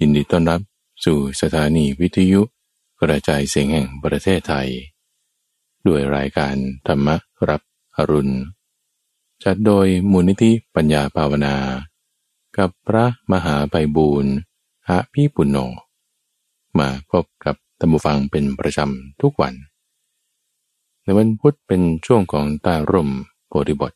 [0.00, 0.60] ยินดีต้อนรับ
[1.04, 2.40] สู่สถานีวิทยุ
[3.00, 4.68] กระจายเสียงแห่งประเทศไทย
[5.86, 6.54] ด้วยรายการ
[6.86, 7.08] ธรรม
[7.48, 7.62] รับ
[7.96, 8.34] อรุณ
[9.42, 11.56] จัดโดยมูลนิธิปัญญาภาวนา
[12.56, 14.34] กับพระมหาไพบูรณ์
[14.88, 15.58] อาภีปุณโญ
[16.78, 19.54] มาพบกับธรรมฟังเป็นประจำทุกวัน
[21.02, 23.10] ในวันพุธเป็นช่วงของตาร่ม
[23.48, 23.92] โพธิบท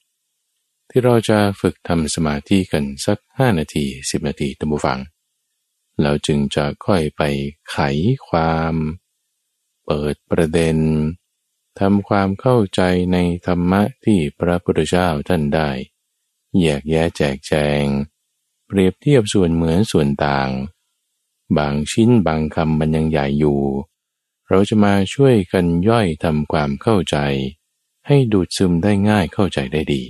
[0.91, 5.01] ที่เราจะฝึกทำสมาธิกันสักห้านาทีสิบนาทีธรรมฟัง
[6.03, 7.23] เราจึงจะค่อยไป
[7.71, 7.77] ไข
[8.29, 8.75] ความ
[9.85, 10.79] เปิดประเด็น
[11.79, 12.81] ทำความเข้าใจ
[13.13, 15.71] ในธรรมะที่พระพุทธเจ้าท่านได้
[16.61, 17.53] แยกแยะแจกแจ
[17.83, 17.85] ง
[18.67, 20.51] เปรียบเทียบส่วนเหมือนส่วนต่าง
[21.57, 23.61] บางชิ้นบางคำมันยังใหญ่อยู่
[24.49, 27.17] เราจะมาช่วยกันย่อยทำความเข้าใจ
[28.07, 30.03] ให้ดูดซึมได้ง่ายเข้าใจได้ดี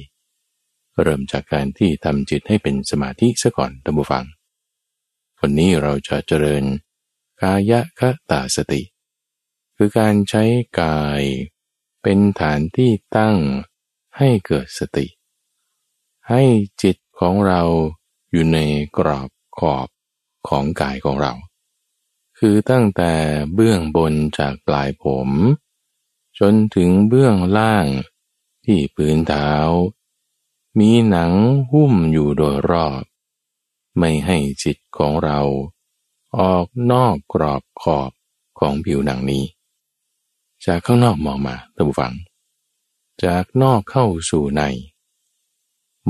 [1.02, 4.24] เริ่มจากการที่ทำจิตให้เป็นสมาธิซะก่อนตัมบูฟัง
[5.40, 6.64] วันนี้เราจะเจริญ
[7.42, 8.00] กายค
[8.30, 8.82] ตาสติ
[9.76, 10.44] คือการใช้
[10.80, 11.22] กาย
[12.02, 13.36] เป็นฐานที่ตั้ง
[14.16, 15.06] ให้เกิดสติ
[16.28, 16.42] ให้
[16.82, 17.62] จิตของเรา
[18.30, 18.58] อยู่ใน
[18.96, 19.28] กรอบ
[19.58, 19.88] ขอบ
[20.48, 21.32] ของกายของเรา
[22.38, 23.12] คือตั้งแต่
[23.54, 25.28] เบื้องบนจากปลายผม
[26.38, 27.86] จนถึงเบื้องล่าง
[28.64, 29.50] ที่พื้นเท้า
[30.78, 31.32] มีหนัง
[31.70, 33.02] หุ้มอยู่โดยรอบ
[33.96, 35.40] ไม่ให้จิตของเรา
[36.38, 38.10] ออกนอกกรอบขอบ
[38.58, 39.44] ของผิวหนังนี้
[40.64, 42.12] จากข้างนอกมองมาท่านผู้ฟัง
[43.24, 44.62] จากนอกเข้าสู่ใน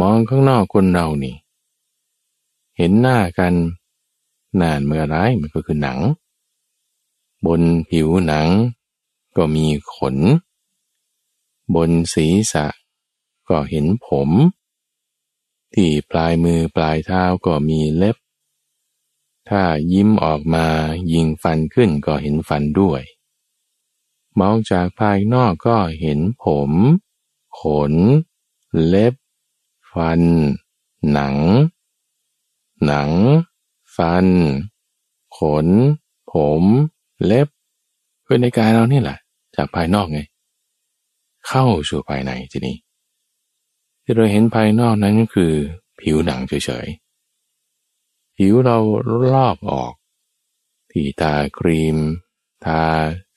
[0.00, 1.36] มองข้างนอกคนเรานี่
[2.76, 3.54] เห็นหน้ากัน
[4.60, 5.98] นานเมื่อไรมันก็คือหนัง
[7.46, 8.48] บนผิวหนัง
[9.36, 10.16] ก็มีขน
[11.74, 12.66] บนศีรษะ
[13.48, 14.28] ก็เห็นผม
[15.74, 18.16] ที่ปลายมือปลายเท้าก็มีเล็บ
[19.48, 20.66] ถ้ายิ้มออกมา
[21.12, 23.02] ยิงฟันขึ้นก็เห็นฟันด้วย
[24.40, 26.70] มองจากภายนอกก็เห็นผม
[27.60, 27.92] ขน
[28.86, 29.14] เล็บ
[29.92, 30.20] ฟัน
[31.12, 31.36] หนัง
[32.86, 33.10] หนัง
[33.96, 34.26] ฟัน
[35.38, 35.66] ขน
[36.32, 36.62] ผม
[37.24, 37.48] เล็บ
[38.22, 39.18] เพื่อในกายเรานี่แหละ
[39.56, 40.20] จากภายนอกไง
[41.48, 42.76] เข้าสู่ภายในทีนี้
[44.10, 45.52] ที่เราเห็นภายนอกนั้นก็คือ
[46.00, 48.78] ผิวหนังเฉยๆ ผิวเรา
[49.32, 49.94] ลอกออก
[50.90, 51.96] ที่ทาครีม
[52.64, 52.82] ทา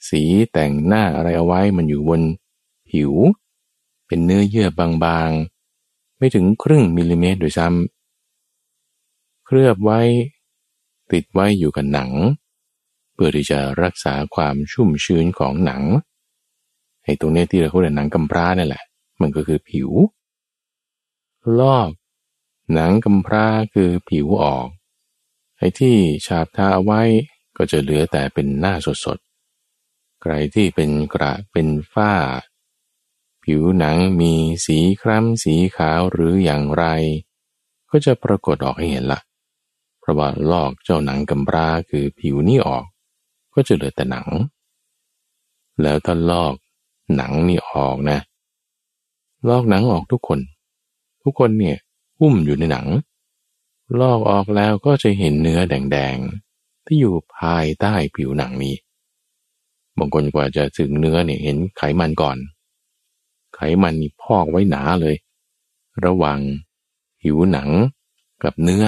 [0.09, 2.22] สีแต่งหน้าอะไรเอาไว้มันอยู่บน
[2.90, 3.12] ผิว
[4.08, 10.00] เป็นเนื้อเยื่อบางๆ ไม่ถึงครึ่งมิลลิเมตรโดยซ้ำเคลือบไว้
[11.12, 12.12] ติดไว้อยู่กับหนัง
[13.14, 15.82] เพื่อที่จะรักษาความชุ่มชื้นของหนัง
[17.03, 18.84] ไอ้ตรงนี้ที่เราเรียกหนังกำพร้านี่แหละ
[19.22, 19.92] มันก็คือผิว
[21.59, 21.90] ลอก
[22.74, 24.68] หนังกำพร้าคือผิวออก
[25.57, 27.02] ไอ้ที่ฉาบทาเอาไว้
[27.57, 28.74] ก็จะเหลือแต่เป็นหน้า
[29.06, 32.13] สดๆ ใครที่เป็นกระเป็นฝ้า
[33.44, 34.34] ผิวหนังมี
[34.66, 36.85] สีคล้ำสีขาวหรืออย่างไร
[37.90, 39.19] ก็จะปรากฏออกให้เห็นละ
[40.00, 42.85] เพราะว่าลอกเจ้าหนังกำพร้าคือผิวนี้ออก
[43.53, 44.28] ก็จะเหลือแต่หนัง
[45.81, 46.53] แล้วถ้าลอก
[47.16, 48.19] หนังนี่ออกนะ
[49.50, 50.40] ลอกหนังออกทุกคน
[51.24, 51.78] ทุกคนเนี่ย
[52.20, 52.88] หุ้มอยู่ในหนัง
[54.00, 58.76] ลอกออกแล้วก็จะเห็นเนื้อแดงๆ ที่อยู่ภายใต้ผิวหนังนี้
[59.98, 62.38] บางคนกว่าจะถึงเนื้อเนี่ยเห็นไขมันก่อน
[63.56, 65.16] ไขมันนี่พอกไว้หนาเลย
[66.06, 66.40] ระหว่าง
[67.22, 67.70] ผิวหนัง
[68.44, 68.86] กับเนื้อ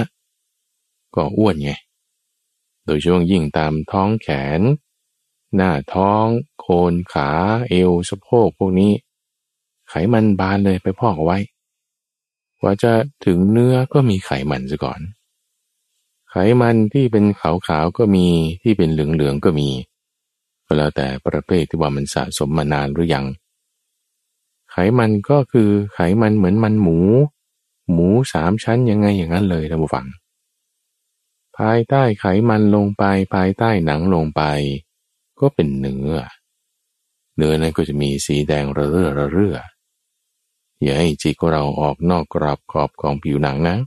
[1.16, 1.72] ก็อ้วนไง
[2.86, 4.28] โดยช่วงยิ่งตามท้องแข
[4.60, 4.62] น
[5.56, 6.26] หน้าท้อง
[6.60, 7.30] โคนขา
[7.70, 8.92] เอวสะโพกพวกนี้
[9.90, 11.38] ไขมันบานเลยไปพอกไว้
[12.64, 12.94] กว่าจะ
[13.26, 15.00] ถึงเนื้อก็มีไขมันซะก่อน
[16.30, 18.28] ไขมันที่เป็นขาวๆก็มี
[18.64, 19.70] ที่เป็นเหลืองๆก็มี
[20.66, 23.26] ก็แล้วแต่ประเภทที่ว่ามันสะสมมานานหรือยัง
[24.72, 26.98] ไขมันก็คือไขมันเหมือนมันหมู
[27.92, 30.06] หมูสามชั้นยังไงอย่างนั้นเลยท่านผู้ฟัง
[31.58, 33.04] ภายใต้ไขมันลงไป
[33.34, 34.42] ภายใต้หนังลงไป
[35.40, 36.16] ก็เป็นเนื้อ
[37.36, 39.58] เนื้อนั้นก็จะมีสีแดงระเรื่อระเรื่อ
[40.82, 43.78] อย่าให้จิตของเราออกนอกกรอบขอบของผิวหนังนะ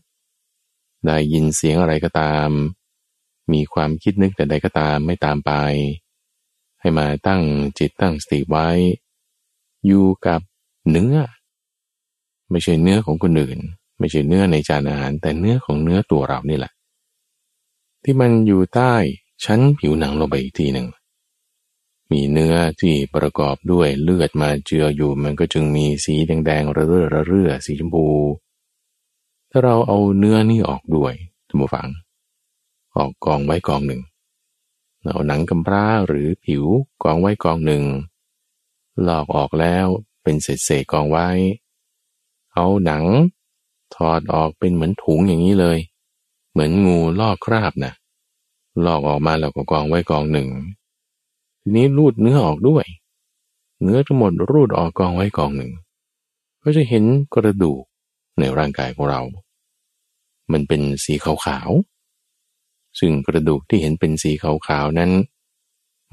[1.04, 2.48] ได้ยินเสียงอะไรก็ตาม
[3.52, 5.52] มีความคิดนึกแต่ใดก็ตามไม่ตามไป
[6.80, 7.42] ให้มาตั้ง
[7.78, 8.68] จิตตั้งสติไว้
[9.86, 10.40] อยู่กับ
[10.90, 11.16] เนื้อ
[12.50, 13.58] ไม่ใช่เนื้อของคนอื่น
[13.98, 16.72] ไม่ใช่เนื้อในจานอาหาร แต่เนื้อของเนื้อตัวเรานี่แหละ
[18.02, 18.94] ที่มันอยู่ใต้
[19.44, 20.86] ชั้นผิวหนังลงไปอีกทีหนึ่ง
[22.12, 28.06] มีเนื้อที่ประกอบด้วยเลือดมาเจืออยู่ มันก็จึงมีสีแดงๆระเรื่อระเรื่อสีชมพู
[29.50, 31.12] ถ้าเราเอาเนื้อนี่ออกด้วย
[31.48, 31.88] ท่านผู้ฟัง
[32.96, 34.02] ออกกองไว้กองหนึ่ง
[35.02, 36.64] เอาหนังกำพร้าหรือผิว
[37.02, 37.84] กองไว้กองหนึ่ง
[39.06, 39.86] ลอกออกแล้ว
[40.22, 41.28] เป็นเศษเศษกองไว้
[42.54, 43.04] เอาหนัง
[43.94, 45.78] ถอดออกเป็นเหมือนถุงอย่างนี้เลย
[46.50, 47.92] เหมือนงูลอกคราบนะ
[48.84, 50.48] ลอกออกมาแล้วก็กองไว้กองหนึ่ง
[51.68, 52.84] ทีนี้รูดเนื้อออกด้วย
[53.82, 55.72] เนื้อทั้งหมดรูดออกกองไว้กองหนึ่ง
[56.62, 57.04] ก็จะเห็น
[57.34, 57.82] กระดูก
[58.38, 59.22] ในร่างกายของเรา
[60.52, 65.10] มันเป็นสีขาวๆ ซึ่งกระดูกที่เห็นเป็นสีขาวๆนั้น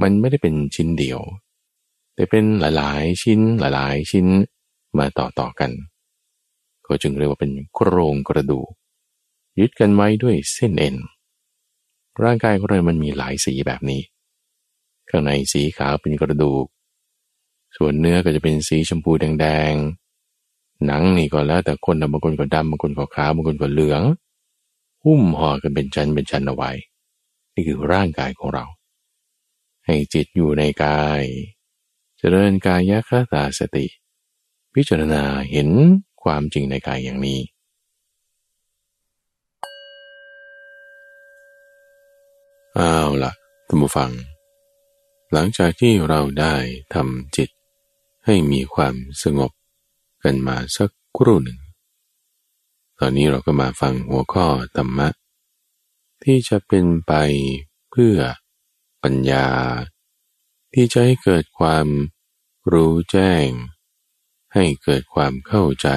[0.02, 1.20] มันไม่ได้เป็นชิ้นเดียว
[2.16, 4.28] แต่เป็นหลายๆ ชิ้นหลายๆ ชิ้น
[4.98, 5.72] มาต่อๆกัน
[6.88, 8.70] ก็จึงเรียกว่าเป็นโครงกระดูก
[9.60, 10.96] ยึดกันไว้ด้วยเส้นเอ็น
[12.24, 14.02] ร่างกายของเรามันมีหลายสีแบบนี้
[15.10, 16.66] ข้างในสีขาวเป็นกระดูก
[17.78, 24.04] ส่วนเนื้อก็จะเป็นสีชมพูแดงๆ หนังนี่ก็แล้วแต่คนบางคนก็ดำบางคนก็ขาวบางคนก็เหลือง
[25.04, 26.72] หุ้มห่อกันเป็นชั้นเป็นชั้นเอาไว้
[27.54, 28.66] นี่คือร่างกายของเรา
[29.86, 31.24] ให้จิตอยู่ในกาย
[32.18, 33.86] เจริญกายคตาสติ
[34.74, 35.70] พิจารณาเห็น
[36.24, 37.40] ความจริงในกายอย่างนี้
[42.76, 43.32] เอาวละ
[43.68, 44.12] ท่านผู้ฟัง
[45.34, 46.56] หลังจากที่เราได้
[46.94, 47.50] ทำจิต
[48.26, 49.52] ให้มีความสงบ
[50.24, 51.60] กันมาสักครู่หนึ่ง
[53.00, 55.10] ตอนนี้เราก็มาฟังหัวข้อธรรมะ
[56.24, 57.14] ที่จะเป็นไป
[57.92, 58.18] เพื่อ
[59.04, 59.48] ปัญญา
[60.74, 61.88] ที่จะให้เกิดความ
[62.74, 63.48] รู้แจ้ง
[64.54, 65.90] ให้เกิดความเข้าใจ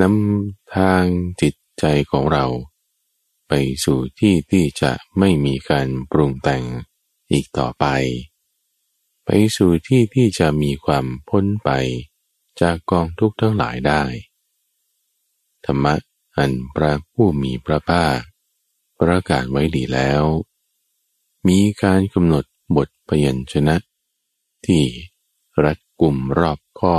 [0.00, 1.04] นำทาง
[1.40, 2.46] จิตใจของเรา
[3.48, 3.52] ไป
[3.84, 6.64] สู่ที่ที่จะไม่มีการปรุงแต่ง
[7.32, 7.86] อีกต่อไป
[9.24, 11.70] ไปสู่ที่ที่จะมีความพ้นไป
[12.60, 14.02] จากกองทุกข์ทั้งหลายได้
[15.64, 15.94] ธรรมะ
[16.36, 18.18] อันพระผู้มีพระภาค
[19.00, 20.22] ประกาศไว้ดีแล้ว
[21.48, 22.44] มีการกำหนด
[22.76, 23.76] บทพยัญชนะ
[24.66, 24.84] ที่
[25.64, 26.96] รัดกลุ่มรอบข้อ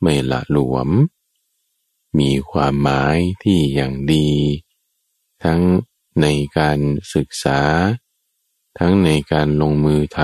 [0.00, 0.88] ไม่ละหลวม
[2.18, 4.28] มีความหมายที่อย่างดี
[5.44, 5.60] ทั้ง
[6.20, 6.26] ใน
[6.58, 6.78] การ
[7.14, 7.60] ศึกษา
[8.78, 10.20] ทั้งในการลงมือท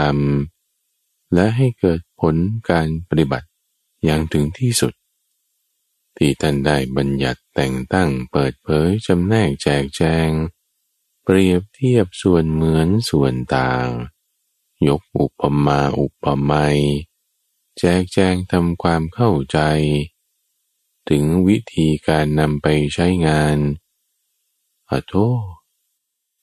[0.66, 2.36] ำและให้เกิดผล
[2.70, 3.48] การปฏิบัติ
[4.04, 4.92] อย่างถึงที่สุด
[6.16, 10.30] ที่ท่านได้บัญญัติแต่งตั้งเปิดเผยจำแนกแจกแจง
[11.24, 13.88] เปรียบเทียบส่วนเหมือนส่วนต่าง
[14.88, 16.78] ยกอุปมาอุปไมย
[17.78, 19.58] แจกแจงทำความเข้าใจ
[21.08, 23.56] ถึงวิธีการนำไปใช้งาน
[24.90, 25.14] อโท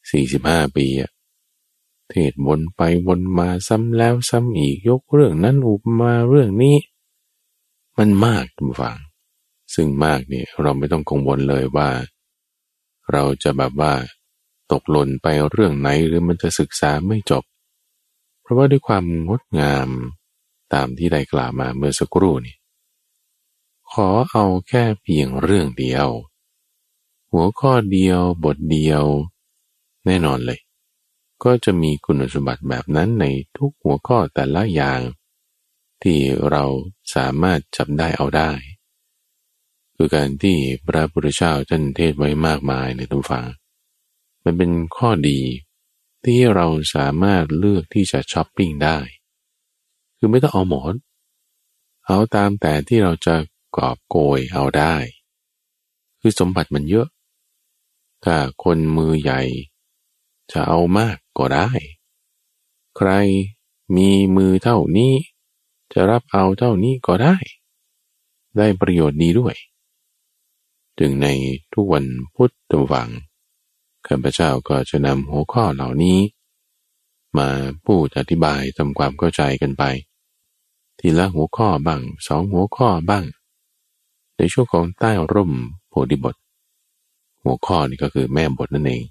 [0.10, 1.12] สี่สิบห้าปีอะ
[2.10, 6.76] เทศวนไปวนมาซ้ำแล้วซ้ำอีกยกเรื่องนั้นอุปมาเรื่องนี้
[7.98, 8.98] มันมากทุกฝัง
[9.74, 11.90] ซึ่งมากเนี่ยเราไม่ต้องกังวลเลยว่า
[13.12, 13.94] เราจะแบบว่า
[14.72, 17.44] ตกหล่นไปเรื่องไหนหรือมันจะศึกษาไม่จบ
[18.42, 19.90] เพราะว่าด้วยความงดงาม
[20.74, 22.56] ตามที่ได้กล่าวมาเมื่อสักครู่นี่
[23.92, 26.08] ขอเอาแค่เพียงเรื่องเดียว
[27.32, 29.04] หัวข้อเดียวบทเดียว
[30.06, 30.60] แน่นอนเลย
[31.44, 33.26] ก็จะมีคุณสมบัติแบบนั้นใน
[33.58, 35.02] ทุกหัวข้อแต่ละอย่าง
[36.02, 36.20] ที่
[36.50, 36.64] เรา
[37.16, 38.52] สามารถจับได้เอาได้
[39.96, 40.58] คือการที่
[40.88, 43.46] พระพุทธเจ้าท่านเทศไว้มากมายในทุกฝัง
[44.44, 45.40] มันเป็นข้อดี
[46.26, 48.98] ที่เราสามารถเลือกที่จะช้อปปิ้งได้
[50.18, 50.96] คือไม่ต้องเอาหมด
[52.06, 53.36] เอาตามแต่ที่เราจะ
[53.78, 54.96] กอบโกยเอาได้
[56.20, 57.08] คือสมบัติมันเยอะ
[58.24, 59.42] ถ้าคนมือใหญ่
[60.52, 61.70] จะเอามากก็ได้
[62.98, 63.12] ใคร
[63.96, 65.14] มีมือเท่านี้
[65.94, 67.36] จะรับเอาเท่านี้ก็ได้
[68.58, 69.56] ได้ประโยชน์ดีด้วย
[71.00, 71.28] ถึงใน
[71.74, 73.10] ทุกวันพุทธวัง
[74.08, 76.20] ข้าพเจ้าก็จะนำหัวข้อเหล่านี้
[77.38, 77.50] มา
[77.86, 79.84] พูดอธิบายทำความเข้าใจกันไป
[81.00, 83.26] ทีละหัวข้อบ้างสองหัวข้อบ้าง
[84.38, 85.52] ในช่วงของใต้ร่ม
[85.90, 86.36] โพธิบท
[87.44, 89.04] หัวข้อนี่ก็คือแม่บทนั่นเอง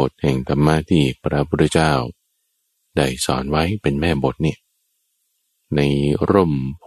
[0.00, 1.92] บทแห่งธรรมะที่พระพุทธเจ้า
[2.96, 4.56] ได้สอนไว้เป็นแม่บทนี่
[5.76, 5.80] ใน
[6.30, 6.86] ร่มโพ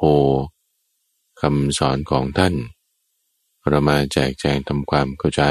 [1.42, 2.56] คำสอนของท่าน
[3.68, 5.44] เรามาแจกแจงทำความเข้าใจ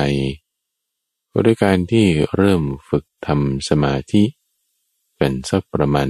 [1.32, 4.22] ก็ด้วยการที่เริ่มฝึกทำสมาธิ
[5.18, 6.08] กันสักประมาณ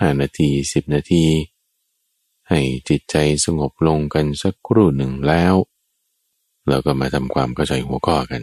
[0.00, 1.24] ห้านาทีสิบนาที
[2.48, 5.54] ให้จิตใจสงบลงกันสักครู่หนึ่งแล้ว
[6.68, 8.42] เราก็มาทำความเข้าใจหัวข้อกัน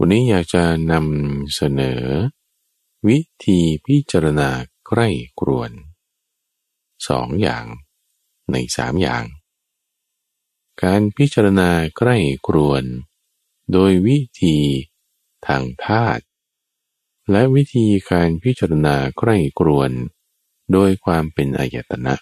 [0.00, 2.02] วันนี้อยากจะนำเสนอ
[3.08, 4.50] วิธีพิจารณา
[4.86, 5.08] ใกล้
[5.40, 5.70] กรวน
[7.08, 7.64] สองอย่าง
[8.50, 9.24] ในสามอย่าง
[10.82, 12.84] การพิจารณาใกล้ครวน
[13.72, 14.56] โดยวิธี
[15.46, 16.22] ทางธาตุ
[17.30, 19.90] และวิธีการพิจารณาใกล้กรวน
[20.72, 22.14] โดยความเป็นอายตนะ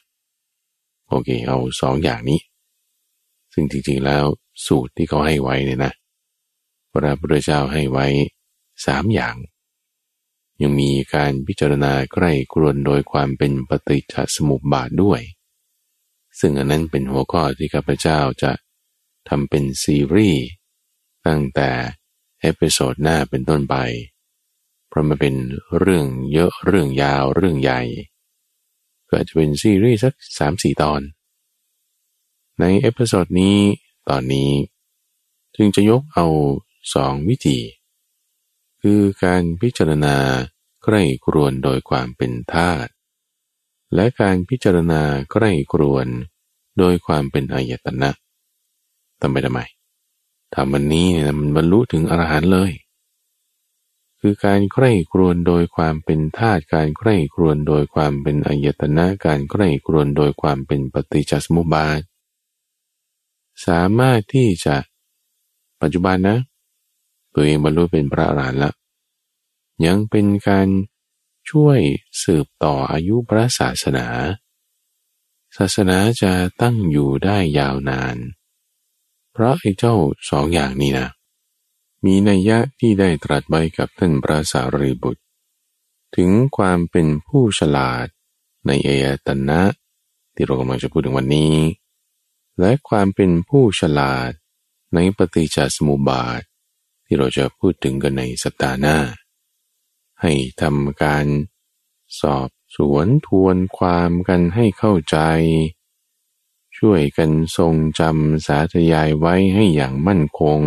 [1.08, 2.40] โอเคเอาสองอย่างนี้
[3.52, 4.24] ซึ่งจริงๆแล้ว
[4.66, 5.92] สูตรที่เขาให้ไว้เนี่ยนะ
[6.94, 8.06] พระพุทธเจ้าให้ไว้
[8.86, 9.36] สามอย่าง
[10.60, 15.20] ยังมีการพิจารณาใคร่ครวญโดยความเป็นปฏิจจสมุปบาทด้วย
[16.38, 18.52] ซึ่งอันนั้นเป็นหัวข้อที่ข้าพเจ้าจะ
[19.28, 20.44] ทำเป็นซีรีส์
[21.26, 21.70] ตั้งแต่
[22.40, 23.76] episode หน้าเป็นต้นไป
[24.88, 25.34] เพราะมันเป็น
[25.78, 27.80] เรื่องเยอะเรื่องยาวเรื่องใหญ่
[29.10, 31.00] ก็จะเป็นซีรีส์สักสามสี่ตอน
[32.60, 33.58] ใน episode นี้
[34.08, 34.50] ตอนนี้
[35.56, 36.26] จึงจะยกเอา
[36.92, 37.60] สองวิธี
[38.82, 40.16] คือการพิจารณา
[40.84, 42.90] ใคร่ครวญโดยความเป็นธาตุ
[43.94, 46.06] และการพิจารณาใคร่ครวญ
[46.78, 48.10] โดยความเป็นอายตนะ
[49.20, 49.60] ทำไปทำไม
[50.54, 52.72] ทำวันนี้เนี่ยมันบรรลุถึงอรหันต์เลย
[54.20, 62.00] คือการใกล้ครวนโดยความเป็นธาตุการใกล้ครวนโดยความเป็นอายตนะการใกล้ครวนโดยความเป็นปฏิจจสมุปบาท
[63.66, 64.76] สามารถที่จะ
[65.80, 66.38] ปัจจุบันนะ
[67.34, 68.72] ตัวเองบรรลุเป็นพระอรหันต์ละ
[69.86, 70.68] ยังเป็นการ
[71.50, 71.78] ช่วย
[72.22, 74.06] สืบต่ออายุพระศาสนา
[75.56, 78.16] ศาสนาจะตั้งอยู่ได้ยาวนาน
[79.32, 79.94] เพราะไอ้เจ้า
[80.30, 81.08] สองอย่างนี้นะ
[82.04, 85.22] มีนัยยะที่ได้ตรัสไว้กับท่านพระสารีบุตร
[86.16, 88.06] ถึงความเป็นผู้ฉลาด
[88.66, 89.62] ในเอตตนะ
[90.34, 91.56] ที่เรากำลังจะพูดถึงวันนี้
[92.60, 94.30] และความเป็นผู้ฉลาด
[94.94, 96.40] ในปฏิจจสมุปบาท
[97.04, 98.98] ที่เราจะพูดถึงกันในสัปดาห์หน้า
[100.22, 101.26] ให้ทำการ
[102.20, 105.18] สอบสวนทวนความกันให้เข้าใจ
[106.78, 110.60] ช่วยกันทรงจำสาธยายไว้ให้อย่างมั่นคง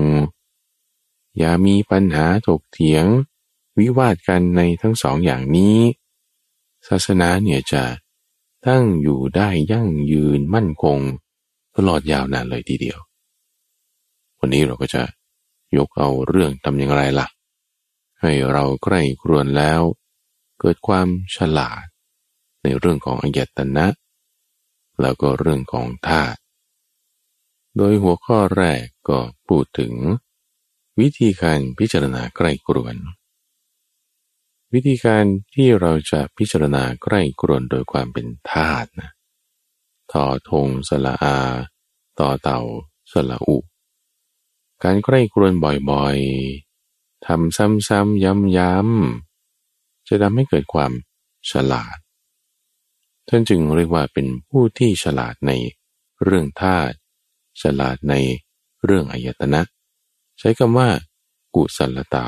[1.38, 3.06] อย่ามีปัญหาถกเถียง
[3.80, 5.78] วิวาทกันในทั้งสองอย่างนี้
[6.88, 7.84] ศาสนาเนี่ยจะ
[8.68, 11.00] ตั้งอยู่ได้ยั่งยืนมั่นคง
[11.76, 13.00] ตลอดยาวนานเลยทีเดียว
[14.40, 15.02] วันนี้เราก็จะ
[15.78, 17.28] ยกเอาเรื่องทำอย่างไรละ่ะ
[18.22, 19.82] ให้เราใกล้ครวนแล้ว
[20.60, 21.84] เกิดความฉลาด
[22.64, 23.88] ในเรื่องของอัยตนะ
[25.02, 26.40] แล้วก็เรื่องของธาตุ
[27.78, 29.94] โดยหัวข้อแรกก็พูดถึง
[31.00, 32.96] วิธีการพิจารณาใกล้กรวน
[34.74, 35.24] วิธีการ
[35.56, 39.10] ที่เราจะพิจารณาใกล้กรวนโดยความเป็นธาตุนะ
[40.12, 41.38] ทอทงสละอา
[42.20, 42.60] ต่อเต่า
[43.12, 43.58] สละอุ
[44.84, 48.24] การใกล้กรวนบ่อยๆทำซ้ำๆ
[48.58, 50.92] ย้ำๆจะทำให้เกิดความ
[51.52, 51.98] ฉลาด
[53.28, 55.52] ท่านจึงเรียกว่าเป็นผู้ที่ฉลาดใน
[56.24, 56.96] เรื่องธาตุ
[57.62, 58.14] ฉลาดใน
[58.84, 59.62] เรื่องอายตนะ
[60.40, 60.90] ใช้คำว่า
[61.56, 62.28] กุศลตา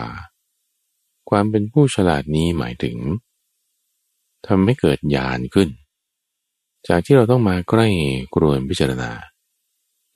[1.29, 2.97] ความเป็นผู้ฉลาดนี้หมายถึง
[4.47, 5.69] ทำให้เกิดญาณขึ้น
[6.87, 7.87] จากที่เราต้องมาใกล้
[8.35, 9.11] กรวนพิจารณา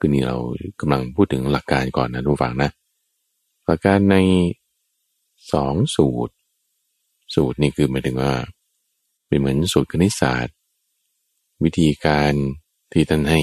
[0.06, 0.38] คือนี่เรา
[0.80, 2.70] กำลังพูดถึงหลักการก่อนนะทุกฝังนะ
[3.66, 4.18] หลักการใน
[5.54, 6.34] สองสูตร
[7.36, 8.34] สูตรนี่คือหมายถึงว่า
[9.28, 10.56] เป็นเหมือนสูตรคณิตศาสตร์
[11.64, 12.34] วิธีการ
[12.92, 13.42] ที่ท่านให้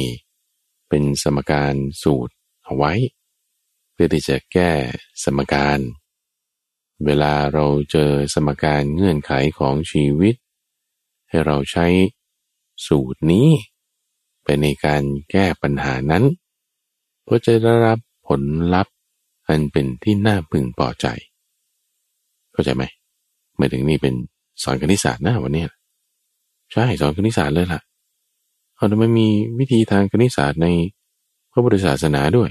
[0.89, 2.93] เป็นสมการสูตรเอาไว้
[3.93, 4.71] เพื่อที่จะแก้
[5.25, 5.79] สมการ
[7.05, 10.35] เวลาเราเจอสมการเงื่อนไขของชีวิต
[11.29, 11.87] ให้เราใช้
[12.87, 13.49] สูตรนี้
[14.45, 16.25] ไปในการแก้ปัญหานั้น
[17.31, 18.43] เพื่อจะได้รับผล
[18.75, 18.95] ลัพธ์
[19.49, 21.07] อันเป็นที่น่าพึงพอใจ
[22.53, 22.85] เข้าใจไหม
[23.57, 24.15] ไม่ถึงนี่เป็น
[24.63, 25.65] สอนคณิตศาสตร์นะวันนี้
[26.73, 27.81] ใช่สอนคณิตศาสตร์เลยล่ะ
[28.77, 30.67] เอาทำไมมีวิธีทางคณิตศาสตร์ใน
[31.53, 32.51] พระพุทธศาสนาด้วย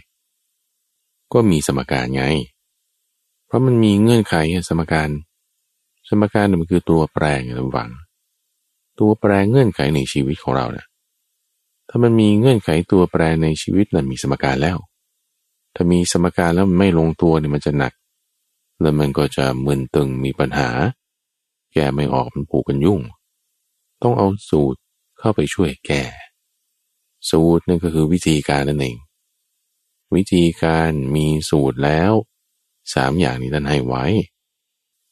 [1.33, 2.24] ก็มีสมการไง
[3.48, 4.36] เพราะมันมีเงื่อนไข
[4.69, 5.09] สมการ
[6.09, 7.89] สมการมันคือตัวแปรไงระวัง
[9.00, 10.88] ตัวแปรเงื่อนไขในชีวิตของเราเนะี่ย
[11.89, 14.77] ถ้ามันมีเงื่อนไขตัวแปรในชีวิตนั้นมีสมการแล้ว
[15.75, 17.93] ถ้ามีสมการแล้วมันไม่ลงตัวเนี่ยมันจะหนัก
[18.81, 20.69] แล้วมันก็จะมึนตึงมีปัญหา
[21.74, 23.01] แก้ไม่ออกมันผูกกันยุ่ง
[24.01, 24.79] ต้องเอาสูตร
[25.19, 26.03] เข้าไปช่วยแก้
[27.29, 28.98] สูตรนั่นก็คือวิธีการนั่นเอง
[30.15, 32.12] วิธีการมีสูตรแล้ว
[32.93, 34.05] สามอย่างนี้ท่านให้ไว้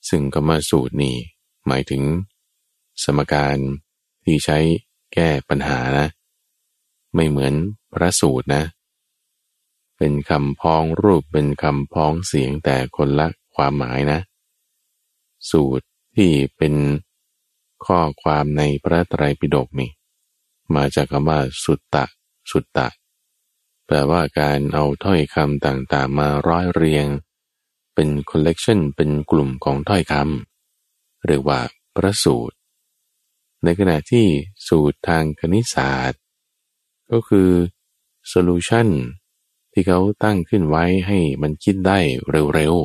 [0.09, 1.15] ซึ่งกรรมสูตรนี่
[1.67, 2.03] หมายถึง
[3.03, 3.57] สมการ
[4.23, 4.57] ที่ใช้
[5.13, 6.07] แก้ปัญหานะ
[7.13, 7.53] ไม่เหมือน
[7.93, 8.63] พระสูตรนะ
[9.97, 14.19] เป็นคำพ้องรูปเป็นคำพ้องเสียงแต่คนละความหมายนะ
[15.51, 15.85] สูตร
[16.15, 16.73] ที่เป็น
[17.85, 19.91] ข้อความในพระไตรปิฎกนี่
[20.75, 22.05] มาจากคำว่าสุตตะ
[22.51, 22.87] สุตตะ
[23.85, 27.07] แปลว่าการเอาถ้อยคำต่างๆ มาร้อยเรียง
[27.95, 31.59] เป็นคอลเลกชันเป็นกลุ่มของถ้อยคำเรียกว่า
[31.95, 32.55] พระสูตร
[33.63, 34.25] ในขณะที่
[34.67, 36.21] สูตรทางคณิตศาสตร์
[37.11, 37.49] ก็คือ
[38.27, 38.87] solution
[39.71, 41.99] ที่เขาตั้งขึ้นไว้ให้มันคิดได้
[42.55, 42.75] เร็ว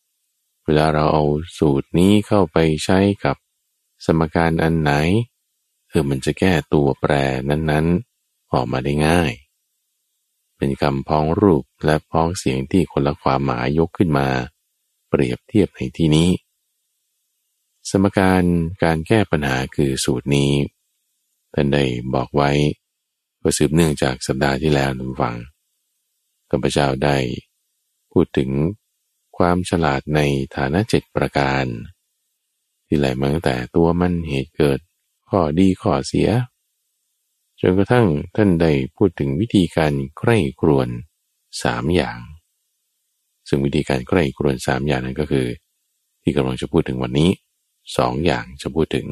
[0.00, 1.24] ๆ เวลาเราเอา
[1.58, 3.36] สูตรนี้เข้าไปใช้กับ
[4.04, 4.92] สมการอันไหน
[5.88, 7.12] เออมันจะแก้ตัวแปร
[7.48, 9.32] นั้นๆ ออกมาได้ง่าย
[10.56, 14.28] เป็นคำพ้องรูปและพ้องเสียงที่คนละความหมายยกขึ้นมา
[15.08, 16.30] เปรียบเทียบในที่นี้
[17.90, 18.42] สมการ
[18.84, 20.50] การแก้ปัญหาคือสูตรนี้
[21.54, 22.50] ท่านได้บอกไว้
[23.48, 25.36] ก็สืบเนื่องจากสัปดาห์ที่แล้วนุ่ฟัง
[26.50, 27.16] ข้าพเจ้าได้
[28.12, 28.50] พูดถึง
[29.38, 30.20] ความฉลาดใน
[30.56, 31.64] ฐานะเจ็ดประการ
[32.86, 34.78] ที่ไหลมาตั้งแต่ตัวมันเหตุเกิด
[35.30, 36.28] ข้อดีข้อเสีย
[37.60, 40.88] จนกระทั่งท่านได้พูดถึงวิธีการใคร่ครวญ
[41.62, 42.18] สามอย่าง
[43.48, 45.46] ซึ่งวิธีการใคร่ครวญสามอย่างนั้นก็คือ
[46.22, 47.30] ที่กำลังจะพูดถึงวันนี้
[47.96, 49.06] สองอย่างจะพูดถึง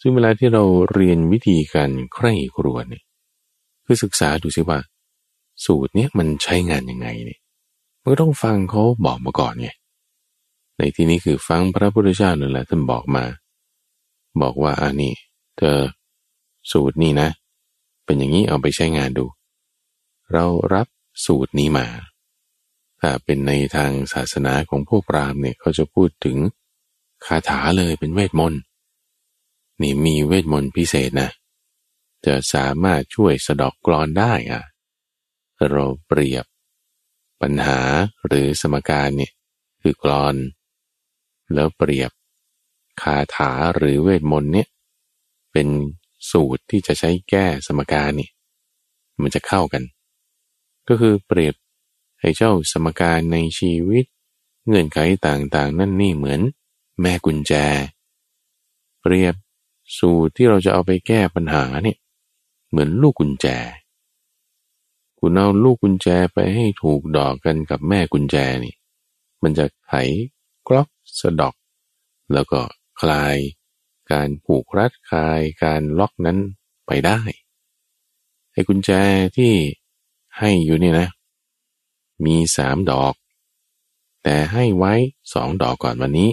[0.00, 3.04] ซึ่งเวลาที่เราเรียนวิธีการใคร่ครวญเนี่ย
[3.84, 4.78] คือศึกษาดูซิว่า
[5.64, 7.40] สูตรเนี้ยมันใช้งานยังไงเนี่ย
[8.00, 9.68] มันก็ต้องฟังเขาบอกมาก่อนไง
[10.76, 13.24] ในที่นี้คือฟังพระพุทธเจ้านั่นแหละท่านบอกมา
[14.40, 15.14] บอกว่าอันนี้
[15.58, 15.78] เธอ
[16.72, 17.28] สูตรนี้นะ
[18.04, 19.26] เป็นอย่างนี้เอาไปใช้งานดู
[20.32, 20.86] เรารับ
[21.26, 21.86] สูตรนี้มา
[23.00, 26.36] ถ้าเป็นในทางศาสนาของพวกพราหมณ์เนี่ยเขาจะพูดถึง
[27.26, 28.60] คาถาเลยเป็นเวทมนต์
[29.82, 31.30] นี่มีเวทมนต์พิเศษนะ
[32.26, 34.62] จะสามารถช่วยสะดอกกรอนได้อะ
[35.70, 36.44] เราเปรียบ
[37.42, 37.80] ปัญหา
[38.26, 39.32] หรือสมการเนี่ย
[39.82, 40.36] คือกรอน
[41.54, 42.10] แล้วเปรียบ
[43.02, 44.68] คาถาหรือเวทมนต์เนี่ย
[45.52, 45.68] เป็น
[46.30, 48.28] สูตรที่จะใช้แก้สมการนี่
[49.20, 49.82] มันจะเข้ากัน
[50.88, 51.54] ก็คือเปรียบ
[52.20, 54.04] ให้เจ้าสมการในชีวิต
[54.66, 56.40] เงื่อนไขต่างๆ นั่นนี่เหมือน
[57.00, 57.52] แม่กุญแจ
[59.00, 59.34] เปรียบ
[59.98, 61.98] สูตรที่เราจะเอาไปแก้ปัญหาเนี่ย
[62.72, 63.46] เหมือนลูกกุญแจ
[65.18, 68.74] คุณเอาลูกกุญแจไปให้ถูกดอกกันกับแม่กุญแจนี่
[69.42, 69.92] มันจะไข
[70.68, 70.88] กล็อก
[71.20, 71.54] สะดอก
[72.32, 72.60] แล้วก็
[73.00, 73.36] คลาย
[74.12, 76.38] การผูกรัดคลายการล็อกนั้น
[76.86, 77.18] ไปได้
[78.52, 78.90] ไอ้กุญแจ
[79.36, 79.52] ที่
[80.38, 81.08] ให้อยู่นี่นะ
[82.24, 83.14] มีสามดอก
[84.22, 84.94] แต่ให้ไว้
[85.32, 86.30] สองดอกก่อนวันนี้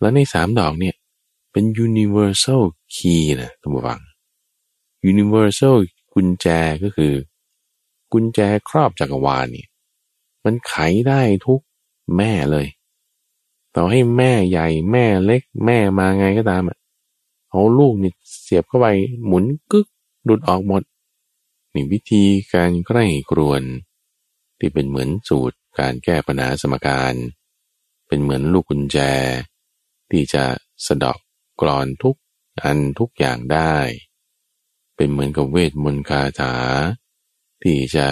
[0.00, 0.94] แล้วในสามดอกเนี่ย
[1.52, 2.62] เป็น universal
[2.94, 4.00] key นะทุกผู้ฟัง
[5.10, 5.78] universal
[6.14, 6.46] กุญแจ
[6.82, 7.14] ก็คือ
[8.12, 9.66] กุญแจครอบจักรวาลนี่
[10.44, 10.74] มันไข
[11.08, 11.60] ได้ทุก
[12.16, 12.66] แม่เลย
[13.74, 16.78] ต่อให้แม่ใหญ่แม่เล็กแม่มาไงก็ตามอะ
[17.50, 18.86] เอาลูกนี่เสียบเข้าไป
[19.26, 19.86] หมุนกึก
[20.28, 20.82] ดุดออกหมด
[21.74, 23.62] นี่วิธีการใกล้กรวน
[24.58, 27.14] ที่เป็นเหมือนสูตรการแก้ปัญหาสมการ
[28.06, 28.98] เป็นเหมือนลูกกุญแจ
[30.10, 30.44] ที่จะ
[30.86, 31.18] สะดอก
[31.60, 32.16] กรอนทุก
[32.62, 33.76] อันทุกอย่างได้
[34.96, 36.54] เป็นเหมือนกับเวทมนต์คาถา
[37.62, 38.06] ที่จะ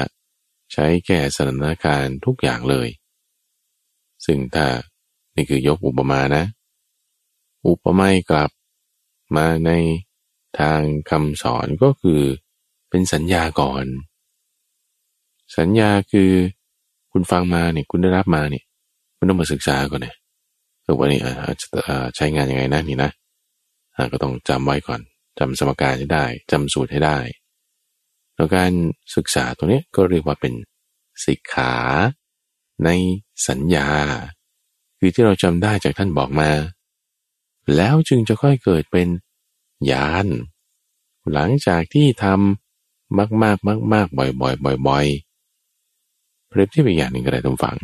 [0.73, 2.89] ใช้แก้สถานการณ์ทุกอย่างเลย
[4.25, 4.67] ซึ่งถ้า
[5.35, 6.45] นี่คือยกอุปมานะ
[7.67, 8.51] อุปมาอกลับ
[9.37, 9.71] มาใน
[10.59, 12.21] ทางคำสอนก็คือ
[12.91, 13.85] เป็นสัญญาก่อน
[15.59, 16.31] สัญญาคือ
[17.13, 18.65] คุณฟังมาเนี่ยคุณได้รับมาเนี่ย
[19.17, 20.17] คุณต้องมาศึกษาก่อนเนี่ย
[20.99, 21.21] วันนี้
[22.17, 23.11] ใช้งานยังไงนะนี่นะ
[24.13, 25.01] ก็ต้องจำไว้ก่อน
[25.39, 27.19] จำสมการให้ได้จำสูตรให้ได้
[28.35, 28.73] แล้วการ
[29.17, 30.55] ศึกษาตัวนี้ก็เรียกว่าเป็น
[31.25, 31.75] สิกขา
[32.85, 32.91] ใน
[33.49, 33.89] สัญญา
[34.99, 36.51] คือที่เราจำได้จากท่านบอกมา
[37.77, 39.09] แล้วจึงจะค่อยเกิดเป็น
[39.91, 40.27] ญาณ
[41.33, 45.07] หลังจากที่ทำมากมากมากมากบ่อยบ่อยบ่อยบ่อย
[46.49, 47.77] เปรียบที่เป็นอย่างหนึ่งก็ได้ต้องฟัง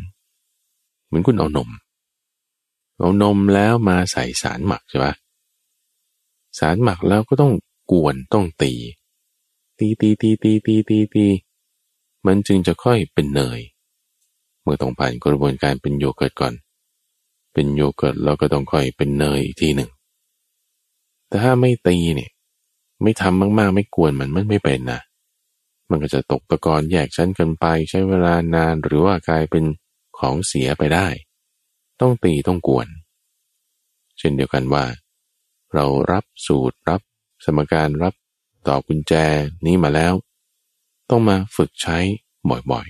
[1.06, 1.68] เหมือนคุณเอานม
[2.98, 5.14] เอานมแล้วมาใส่สารหมักใช่ปะ
[6.58, 7.52] สารหมักแล้วก็ต้อง
[7.92, 8.72] กวนต้องตี
[9.78, 11.26] ตีตีตีตีตีตีตี
[12.26, 13.60] มันจึงจะค่อยเป็นเนย
[14.62, 16.54] เมื่อต้องผ่านกระบวนการเป็นโยเกิร์ตก่อน
[17.52, 19.90] เป็นโยเกิร์ตแล้วก็ต้องค่อยเป็นเนยอีกทีหนึ่ง
[21.28, 22.30] แต่ถ้าไม่ตีเนี่ย
[23.02, 25.00] ไม่ทำมากๆ ไม่กวนมันมันไม่เป็นนะ
[25.90, 29.64] มันก็จะตกตะกอนแยกชั้นกันไปใช้เวลานานหรือว่ากลายเป็น
[30.18, 31.06] ของเสียไปได้
[32.00, 32.88] ต้องตีต้องกวน
[34.18, 34.84] เช่นเดียวกันว่า
[35.74, 37.00] เรารับสูตรรับ
[37.44, 38.14] สมการรับ
[38.68, 39.12] ต่อกุญแจ
[39.66, 40.14] นี้มาแล้ว
[41.11, 41.98] ต้องมาฝึกใช้
[42.50, 42.87] บ่อย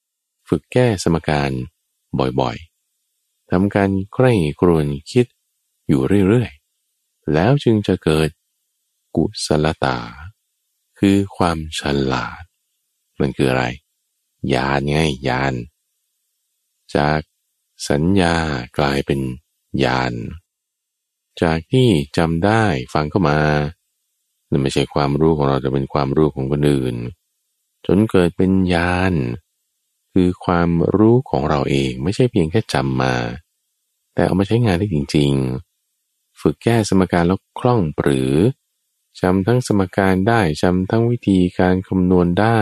[0.00, 1.50] ๆ ฝึกแก้สมการ
[2.40, 5.26] บ่อยๆทำการใคร่ครวญคิด
[5.88, 8.30] อยู่เรื่อยๆ แล้วจึงจะเกิด
[9.16, 9.98] กุศลตา
[10.98, 11.80] คือความฉ
[12.12, 12.42] ลาด
[13.20, 13.64] มันคืออะไร
[14.54, 15.54] ญาณไงญาณ
[16.96, 17.20] จาก
[17.88, 18.34] สัญญา
[18.78, 19.20] กลายเป็น
[19.84, 20.12] ญาณ
[21.42, 23.38] จากที่จำได้ฟังเข้ามา
[24.50, 26.96] นั่นไม่ใช่ความรู้ของเราจะเป็นความรู้ของคนอื่น
[27.86, 29.14] จนเกิดเป็นญาณ
[30.12, 33.14] คือความรู้ของเราเองไม่ใช่เพียงแค่จำมา
[34.14, 35.32] แต่เอามาใช้งานได้จริง
[35.86, 38.32] ๆ ฝึกแก้สมการแล้วคล่องปรือ
[39.20, 42.60] จำทั้งสมการได้จำทั้งวิธีการคำนวณได้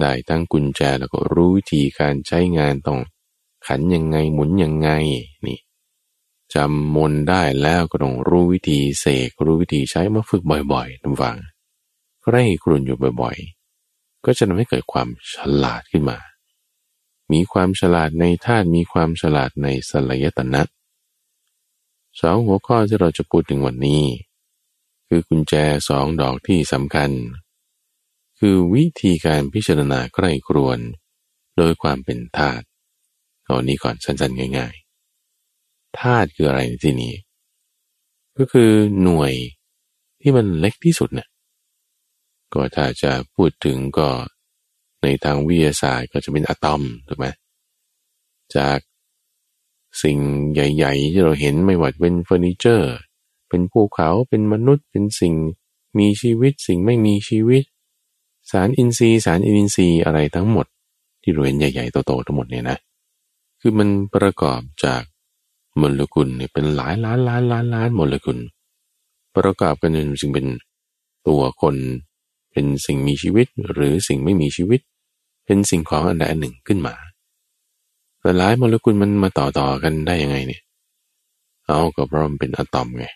[0.00, 3.00] ได้ทั้งกุญแจแล้วก็รู้วิธีการใช้งานต้อง
[3.66, 4.90] ขันยังไงหมุนยังไง
[5.46, 5.58] นี่
[6.54, 11.36] จำมนได้แล้วก็ต้องรู้วิธีเสกรู้วิธีใช้มาฝึกบ่อยๆทุกฝัง
[12.22, 16.18] ใกล้ครุนอยู่บ่อยๆ ก็จะทำให้เกิดความฉลาดขึ้นมา
[17.32, 20.62] มีความฉลาดในธาตุมีความฉลาดในสลายตนะ
[22.20, 24.04] สองหัวข้อที่เราจะพูดถึงวันนี้
[25.08, 25.54] คือกุญแจ
[25.88, 27.10] สองดอกที่สำคัญ
[28.38, 30.78] คือวิธีการพิจารณาใกล้ครวน
[31.56, 32.64] โดยความเป็นธาตุ
[33.44, 34.89] เอานี้ก่อนสั้นๆง่ายๆ
[35.98, 37.14] ธาตุคืออะไรในที่นี้
[38.38, 38.70] ก็คือ
[39.02, 39.32] หน่วย
[40.20, 41.28] ที่มันเล็กที่สุดเนี่ย
[42.54, 44.08] ก็ถ้าจะพูดถึงก็
[45.02, 47.26] ในทางวิทยาศาสตร์ก็จะเป็นอะตอมถูกไหม
[48.56, 48.78] จาก
[50.02, 50.18] สิ่ง
[50.52, 52.92] ใหญ่ๆ ที่เราเห็นไม่ว่าเป็นเฟอร์นิเจอร์
[53.48, 55.34] เป็นภูเขาเป็นมนุษย์เป็นสิ่ง
[55.98, 57.62] มีชีวิตสิ่งไม่มีชีวิต
[58.50, 60.66] สารอินทรีย์สารอินทรีย์อะไรทั้งหมด
[61.22, 62.78] ที่เราเห็นใหญ่ๆโตๆทั้งหมดเนี่ยนะ
[63.60, 65.02] คือมันประกอบจาก
[65.78, 68.38] โมเลกุลเนี่ยเป็นหลายล้านล้านล้านล้านโมเลกุล
[69.36, 70.46] ประกอบกันจนจึงเป็น
[71.28, 71.76] ตัวคน
[72.52, 74.80] เป็นสิ่งมีชีวิตหรือสิ่งไม่มีชีวิต
[75.46, 76.94] เป็นสิ่งของอันใดอันหนึ่งขึ้นมา
[78.20, 80.62] แต่หลายโมเลกุลมันมาต่อต่อกันได้ยังไงเนี่ย
[81.66, 83.06] เอาก็เพราะมันเป็นอะตอมไง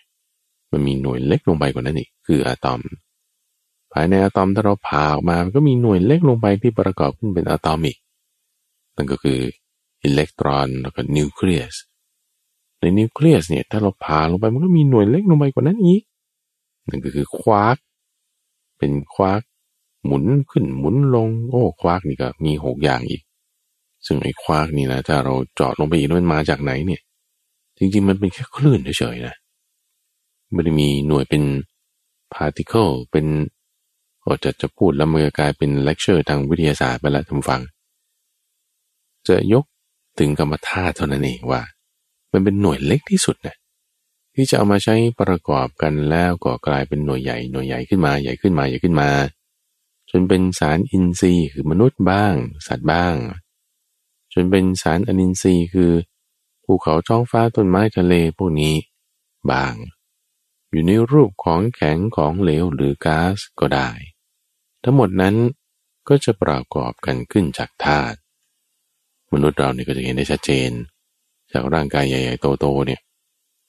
[0.71, 2.81] มันมีหน่วยเล็กลงไปกว่านั้นอีกคืออะตอม
[3.91, 7.97] ภายในอะตอมถ้าเราผ่าออกมามันก็มีหน่วยเล็กลงไปที่ประกอบขึ้นเป็นอะตอมอีก
[8.95, 9.39] นั่นก็คือ
[10.03, 11.75] อิเล็กตรอนแล้วก็นิวเคลียส
[12.79, 16.01] ในนิวเคลียสเนี่ย ถ้าเราผ่าลงไปมันก็มีหน่วยเล็กลงไปกว่านั้นอีก
[16.89, 17.77] นั่นก็คือควาร์ก
[18.77, 19.41] เป็นควาร์ก
[20.05, 23.21] หมุนขึ้นหมุนลง โอ้ควาร์กนี่ก็มีหกอย่างอีก
[24.05, 27.01] ซึ่งไอ้ควาร์กนี่นะถ้าเราเจาะลงไปอีกมันมาจากไหนเนี่ย
[27.77, 29.35] จริงๆมันเป็นแค่คลื่นเฉยๆนะ
[30.51, 31.43] ไม่ได้มีหน่วยเป็น
[32.33, 33.25] particle เป็น
[34.23, 37.61] ก็จะจะพูดแล้วมันกลายเป็นเลคเชอร์ทางวิทยาศาสตร์ไปล้วท่านฟัง
[39.27, 39.65] จะยก
[40.19, 41.61] ถึงคำว่าธาตุเท่านั้นเองว่า
[42.35, 43.55] มันเป็นหน่วยเล็กที่สุดนะ
[44.35, 49.09] ที่จะเอามาใช้ประกอบกันแล้วก็กลายเป็นหน่วยใหญ่หน่วยใหญ่ขึ้นมาใหญ่ขึ้นมาใหญ่ขึ้นมา
[50.09, 52.33] จนเป็นสารอินทรีย์คือมนุษย์บ้าง
[52.67, 53.15] สัตว์บ้าง
[54.33, 55.91] จนเป็นสารอนินทรีย์คือ
[56.63, 58.75] ภูเขาท้องฟ้าต้นไม้ทะเลพวกนี้
[59.51, 59.73] บ้าง
[60.69, 63.89] อยู่ในรูปของแข็งของเหลวหรือก๊าซก็ได้
[64.83, 65.35] ทั้งหมดนั้น
[66.07, 68.17] ก็จะประกอบกันขึ้นจากธาตุ
[69.33, 70.71] มนุษย์เราเนี่ยก็จะเห็นได้ชัดเจน
[71.55, 73.01] จากร่างกายใหญ่ๆโตๆเนี่ย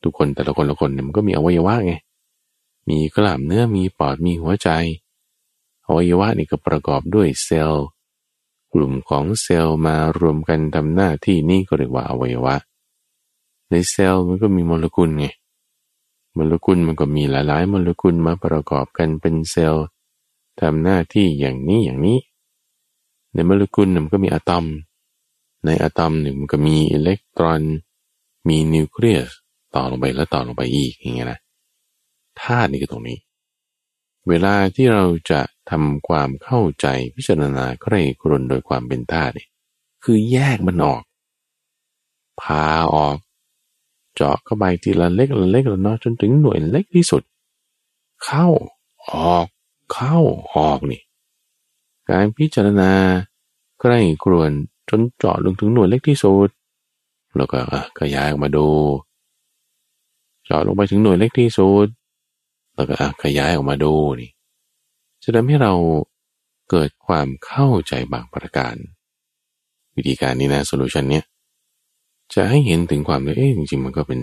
[0.03, 1.95] ทุกคนแต่ละคนละคนเนี่ยมันก็มีอวัยวะไง
[2.89, 4.69] มีกล้ามเนื้อมีปอดมีหัวใจ
[5.87, 7.87] อวัยวะนี่ก็ประกอบด้วยเซลล์
[8.73, 12.57] กลุ่มของเซลล์มารวมกันทำหน้าที่นี่ก็เรียกว่าอวัยวะ
[13.71, 15.27] ในเซลล์มันก็มีโมเลกุลไง
[16.35, 19.87] โมเลกุลมันก็มีหลายๆโมเลกุลมาประกอบกันเป็นเซลล์
[20.61, 22.19] ทำหน้าที่อย่างนี้อย่างนี้
[23.33, 24.65] ในโมเลกุลมันก็มีอะตอม
[25.67, 27.63] ในอะตอมหนึ่งมันก็มีอิเล็กตรอน
[28.49, 29.31] มีนิวเคลียส
[29.75, 31.41] ต่อลงไปแล้วต่อลงไปอีกอย่างเงี้ยนะ
[32.41, 33.19] ธาตุนี่คือตรงนี้
[34.29, 39.49] เวลาที่เราจะทำความเข้าใจพิจารณาใกล้กรุนโดยความเป็นธาตุนี่
[40.05, 41.03] คือแยกมันออก
[42.41, 43.17] พาออก
[44.15, 47.23] เจาะเข้าไปทีละเล็กละเล็กละน้อยจนถึงหน่วยเล็กที่สุด
[48.25, 48.47] เข้า
[49.11, 49.47] ออก
[49.93, 50.19] เข้า
[50.55, 51.03] ออกนี่
[52.09, 52.93] การพิจารณา
[53.81, 54.53] ใกล้กรวน
[54.89, 56.49] จนเจาะลงถึงหน่วยเล็กที่สุด
[57.37, 57.59] แล้วก็
[58.01, 58.69] ขยายออกมาดู
[60.45, 61.87] เจาะลงไปถึงหน่วยเล็กที่สุด
[62.75, 64.31] แล้วก็ขยายออกมาดูนี่
[65.23, 65.73] จะทำให้เรา
[66.71, 68.75] เกิดความเข้าใจบางประการ
[69.97, 71.25] วิธีการนี้นะโซลูชันเนี้ย
[72.35, 74.21] จะให้เห็นถึงความเลยเอ๊ะจริงๆ มันก็เป็น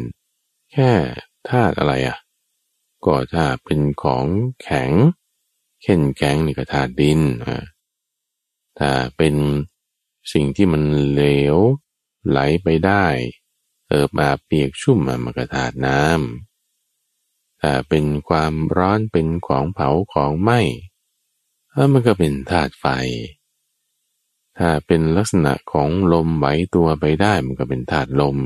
[0.71, 0.89] แค่
[1.49, 2.17] ธาตุอะไรอะ่ะ
[3.05, 4.25] ก็ถ้าเป็นของ
[4.61, 4.91] แข็ง
[5.81, 7.63] เข็นแข็งนี่ก็ธาตุดินอ่า
[8.79, 9.35] ถ้าเป็น
[10.31, 11.23] สิ่งที่มันเหล
[11.55, 11.57] ว
[12.27, 13.05] ไหลไปได้
[13.87, 20.59] เอิบอาเปียกชุ่มมันก็ธาตุน้ำถ้าเป็นความร้อนเป็นของเผาของไหม้
[21.93, 22.85] มันก็เป็นธาตุไฟ
[24.57, 28.37] ถ้าเป็นลักษณะของลมไหวตัวไปได้มันก็เป็นธาตุลม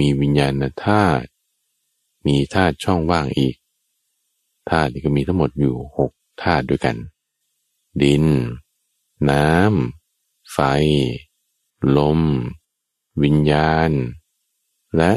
[0.00, 0.54] มีวิญญาณ
[0.86, 1.28] ธาตุ
[2.26, 3.56] มีธาตุช่องว่างอีก
[4.70, 6.96] ธาตุนี่ก็มีทั้งหมดอยู่หกธาตุด้วยกัน
[8.02, 8.24] ดิน
[9.30, 9.97] น้ำ
[10.52, 10.58] ไฟ
[11.96, 12.20] ลม
[13.22, 13.90] วิญญาณ
[14.96, 15.12] และ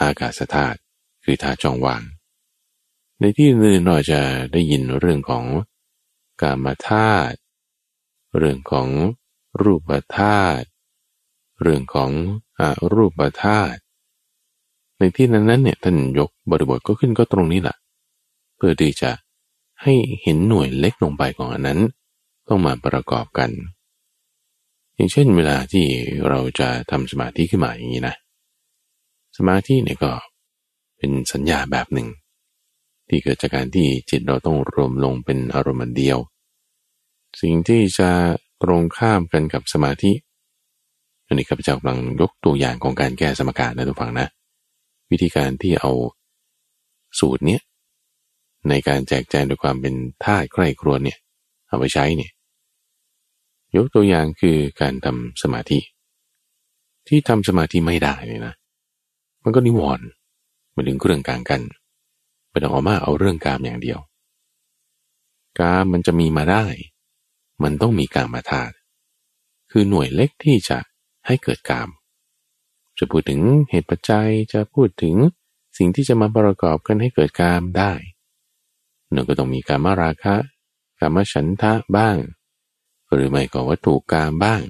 [0.00, 0.78] อากาศธาตุ
[1.24, 2.02] คือธาตุจองวาง
[3.20, 4.20] ในที่อื่นเราจะ
[4.52, 5.44] ได้ยินเรื่องของ
[6.40, 7.38] กามธาตุ
[8.38, 8.88] เรื่องของ
[9.62, 10.66] รูปธาตุ
[11.62, 12.10] เรื่องของ
[12.60, 12.62] อ
[12.94, 13.80] รูปธาตุ
[14.98, 17.76] ในที่นั้นนั้นเนี่ยท่านยกบริบทก็ขึ้นก็ตรงนี้แหละ
[18.56, 19.10] เพื่อที่จะ
[19.82, 21.80] ให้เห็นหน่วยเล็กลงไปของอันนั้น
[22.48, 23.50] ต้องมาประกอบกัน
[24.98, 25.86] อย่างเช่นเวลาที่
[26.28, 28.16] เราจะทำสมาธิขึ้นมาอย่างนี้นะ
[29.38, 30.12] สมาธิเนี่ยก็
[30.96, 32.08] เป็นสัญญาแบบหนึ่ง
[33.08, 36.18] ที่เกิดจากการที่จิตเราต้องรวมลงเป็นอารมณ์เดียว
[37.40, 38.10] สิ่งที่จะ
[38.62, 40.12] ตรงข้ามกันกับสมาธิ
[41.26, 44.28] อันนี้ข้าพเจ้ากำลังยกตัวอย่างของการแก้สมการนะทุกฝังนะ
[45.10, 45.92] วิธีการที่เอา
[47.18, 47.60] สูตรเนี้ย
[48.68, 51.18] ในการแจกแจงด้วยความเป็นท่าใกล้ครัวเนี่ย
[51.68, 52.30] เอาไปใช้เนี่ย
[53.76, 55.78] ยกตัวอย่างคือการทำสมาธิ
[57.08, 58.54] ที่ทำสมาธิไม่ได้เนี่ยนะ
[59.42, 60.06] มันก็นิวรณ์
[60.74, 61.62] มาถึงเรื่องกลางกัน
[62.50, 63.98] ไปต้องออกมาเอาเรื่องกามอย่างเดียว
[65.58, 66.64] กามมันจะมีมาได้
[67.62, 68.74] มันต้องมีกามมาธาตุ
[69.70, 70.78] คือหน่วยเล็กที่จะ
[71.26, 71.88] ให้เกิดกาม
[72.98, 75.14] จะพูดถึงเหตุปัจจัยจะพูดถึง
[75.78, 77.92] สิ่งที่จะมาประกอบกันให้เกิดกามได้
[79.12, 80.36] หนึ่งก็ต้องมีการมาราคะ
[80.98, 82.16] การมาฉันทะบ้าง
[83.12, 84.62] หรือไม่ก็วัตถุกรรมบ้าง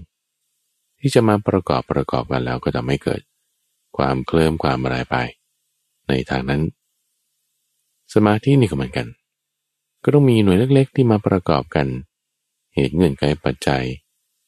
[1.01, 3.21] ที่จะมาประกอบประกอบกันแล้วก็จะไม่เกิด
[3.97, 5.17] ความเคลิ้มความอะไรไป
[6.09, 6.63] ในทางนั้น
[8.15, 9.07] สมาธินี่ก็เหมือนกัน
[10.03, 11.87] ก็ต้องมีหน่วยเล็ก ๆ ที่มาประกอบกัน
[12.75, 13.85] เหตุเงื่อนไขปัจจัย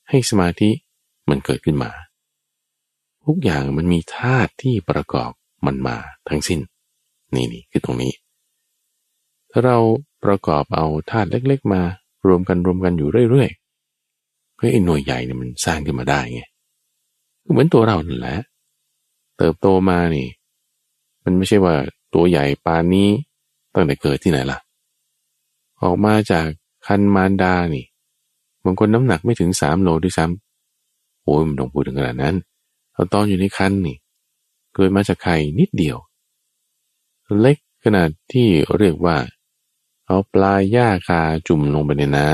[0.09, 0.71] ให้สมาธิ
[1.29, 1.91] มันเกิดขึ้นมา
[3.25, 5.31] ทุกอย่างมันมีธาตุที่ประกอบ
[5.67, 5.97] มันมา
[6.29, 6.61] ทั้งสิ้น
[7.35, 8.13] นี่นี่คือตรงนี้
[9.51, 9.79] ถ้าเรา
[10.25, 11.83] ประกอบเอาธาตุเล็ก ๆ มา
[12.27, 13.60] รวมกันรวมกันอยู่เรื่อยๆ
[14.61, 16.43] เพื่อไอ้หน่วยใหญ่เนี่ยมันสร้างขึ้นมาได้ไง
[17.53, 18.37] เหมือนตัวเรานั่นแหละ
[19.37, 20.29] เติบโตมานี่
[21.25, 21.75] มันไม่ใช่ว่า
[22.15, 23.09] ตัวใหญ่ปานนี้
[23.75, 24.59] ตั้งแต่เกิดที่ไหนล่ะ
[25.83, 26.47] ออกมาจาก
[26.87, 27.87] คันมารดานี่
[28.65, 32.37] บางคนน้ำหนักไม่ถึงสามโลด้วยซ้ำโอ้ยมันต้องพูดถึงขนาดนั้น
[32.93, 33.97] เอาตอนอยู่ในคันนี่
[34.75, 35.99] เกิดมาจากไข่นิดเดียว
[37.41, 39.17] เล็กขนาดที่เรียกว่า
[40.07, 42.31] เอาปลายหญ้าคาจุ่มลงไปในน้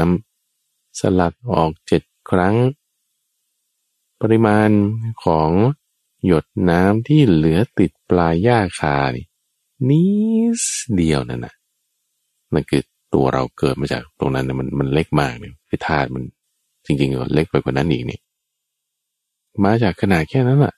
[0.49, 2.57] ำสลัดออกเจ็ด ครั้ง
[4.21, 4.71] ปริมาณ
[5.25, 5.51] ของ
[6.27, 9.27] หยดน้ำที่เหลือติดปลายหญ้าคานี่
[9.89, 10.03] นิ
[10.59, 10.61] ด
[10.97, 11.55] เดียวนั่นนะ
[12.53, 12.83] นั่นคือ
[13.15, 16.25] ตัวเราเกิดมาจากตรงนั้นนะมันมันเล็กมากเนี่ยคือธาตุมัน
[16.87, 18.21] จริงๆเล็กไปกว่านั้นอีกนี่
[19.65, 20.75] มาจากขนาดแค่นั้นแหละ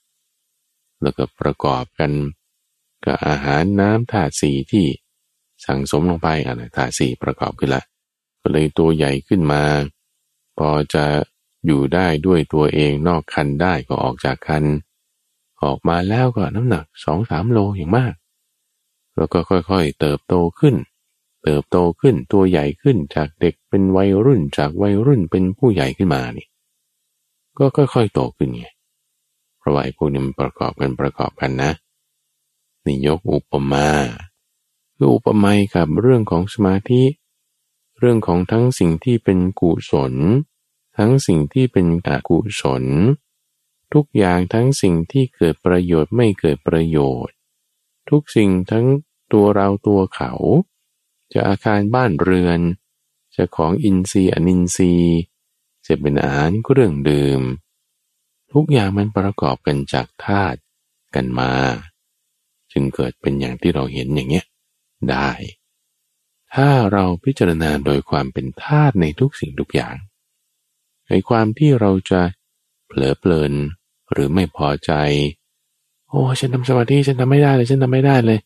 [1.02, 2.10] แล้วก็ประกอบกัน
[3.04, 4.86] กับอาหารน้ำธาตุสีที่
[5.66, 7.82] สั่งสมลงไปอะไรธาตุสีประกอบขึ้นละ
[8.40, 9.62] ก็เลยตัวใหญ่ขึ้นมา
[10.58, 11.04] พอจะ
[11.66, 14.64] อยู่ได้ด้วยตัวเองนอกคันได้ก็ออกจากคัน
[15.62, 18.14] ออกมาแล้วก็น้ำหนักสองสามโลอย่างมาก
[19.16, 20.76] แล้วก็ค่อยๆเติบโตขึ้น
[21.44, 26.46] เติบโตขึ้นตัวใหญ่ขึ้นจากเด็กเป็นวัยรุ่นจากวัยรุ่นเป็นผู้ใหญ่ขึ้นมานี่
[27.58, 28.66] ก็ค่อยๆโตขึ้นไง
[29.58, 31.70] เพราะว่าไอ้พวกนี้มันประกอบกันประกอบกันนะ
[32.84, 33.88] นี่ยกอุปมา
[34.96, 37.02] คืออุปมากับเรื่องของสมาธิ
[37.98, 40.14] เรื่องของทั้งสิ่งที่เป็นกุศล
[40.98, 42.84] ทั้งสิ่งที่เป็นอกุศล
[43.92, 47.34] ทุกอย่างทั้งสิ่งที่เกิดประโยชน์ไม่เกิดประโยชน์
[48.10, 48.86] ทุกสิ่งทั้ง
[49.32, 50.32] ตัวเราตัวเขา
[51.32, 52.60] จะอาคารบ้านเรือน
[53.36, 55.18] จะของอินทรีย์อนินทรีย์
[55.86, 57.40] จะเป็นอาหารเครื่องดื่ม
[58.52, 60.58] ทุกอย่างมันประกอบกันจากธาตุ
[61.14, 61.52] กันมา
[62.72, 64.46] จึงเกิดเป็นอย่างที่เราเห็นอย่างเนี้ย
[65.10, 65.30] ได้
[66.54, 69.96] ถ้าเราพิจารณาโดยความเป็นธาตุในทุกสิ่งทุกอย่าง
[71.08, 72.20] ในความที่เราจะ
[72.86, 73.52] เผลอเพลิน
[74.12, 74.92] หรือไม่พอใจ
[76.08, 78.38] โอ้ฉันทำสมาธิฉันทำไม่ได้เลย ฉันทำไม่ได้เลย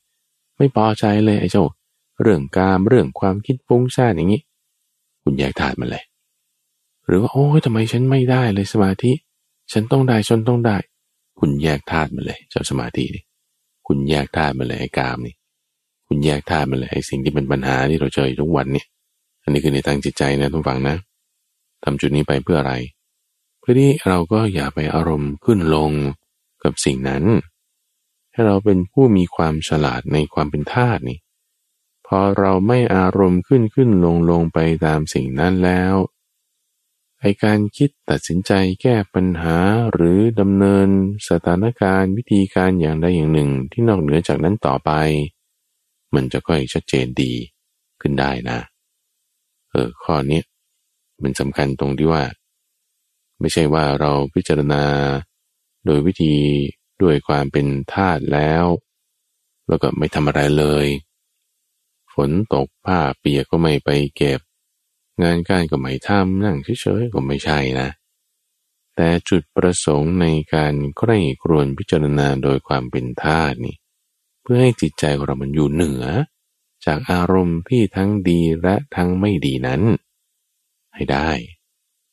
[0.58, 1.64] ไม่พอใจเลยไอ้เจ้า
[2.22, 4.40] เรื่องการเรื่องความคิดฟุ้งซ่านอย่างนี้
[5.22, 6.04] คุณแยกธาตุมันเลย
[7.06, 9.12] หรือว่าโอ้ทำไมฉันไม่ได้เลยสมาธิ
[9.72, 10.76] ฉันต้องได้ฉันต้องได้
[11.40, 13.24] คุณแยกธาตุมันเลย เจ้าสมาธินี่
[13.86, 15.34] คุณแยกธาตุมันเลยไอ้กามนี่
[16.06, 18.86] คุณแยกธาตุมาเลยไอ้สิ่งที่เป็นปัญหาที่เราเจอทุกวันเนี่ย
[19.42, 20.96] อันนี้คือในทางจิตใจนะทุกฝังนะ
[21.84, 22.74] ทำจุดนี้ไปเพื่ออะไร
[23.60, 25.90] เพื่อที่เราก็อย่าไปอารมณ์ขึ้นลง
[26.62, 27.24] กับสิ่งนั้น
[28.32, 31.18] ให้เราเป็นผู้มีความฉลาดในความเป็นธาตุนี่
[32.06, 35.94] พอเราไม่อารมณ์ขึ้นขึ้นลงลงไปตามสิ่งนั้นแล้ว
[37.20, 39.56] ไอการคิดตัดสินใจแก้ปัญหา
[39.92, 40.88] หรือดำเนิน
[41.28, 44.90] สถานการณ์วิธีการอย่างใดอย่างหนึ่งที่นอกเหนือจากนั้นต่อไป
[46.14, 47.32] มันจะค่อยชัดเจนดี
[48.00, 48.58] ขึ้นได้นะ
[49.70, 50.40] เออข้อนี้
[51.22, 52.22] มันสำคัญตรงที่ว่า
[53.40, 54.84] ไม่ใช่ว่าเราพิจารณา
[55.86, 56.34] โดยวิธี
[57.02, 58.64] ด้วยความเป็นทาตุแล้ว
[59.68, 60.86] แล้วก็ไม่ทำอะไรเลย
[62.12, 64.40] ฝนตกผ้าเปียกก็ไม่ไปเก็บ
[65.22, 67.88] งานการก็ไม่ทำนั่งเฉยๆก็ไม่ใช่นะ
[68.96, 73.76] แต่จุดประสงค์ในการใคร่ครวญพิจารณาโดยความเป็นทาตุนี่
[74.42, 76.04] เพื่อให้จิตใจของเรามันอยู่เหนือ
[76.86, 79.82] จากอารมณ์ที่ทั้งดีและทั้งไม่ดีนั้น
[80.94, 81.30] ให้ได้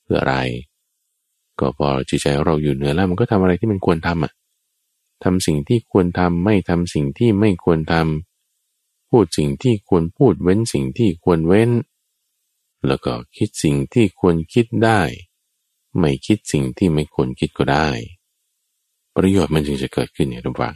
[0.03, 0.37] เพื่ออะไร
[1.59, 4.33] ก็พอจิตใจเราอยู่เหนือแล้วมันก็ทำอะไรที่มันควรทำอะ
[5.23, 11.71] ทำสิ่งที่ควรทำไม่ทำสิ่งที่ไม่ควรทำพูดสิ่งที่ควรพูดเว้นสิ่งที่ควรเว้น
[12.87, 15.01] แล้วก็คิดสิ่งที่ควรคิดได้
[15.99, 17.89] ไม่คิดสิ่งที่ไม่ควรคิดก็ได้
[19.15, 20.75] ประโยชน์มันจึงจะเกิดขึ้นเนี่ยทุกฝัง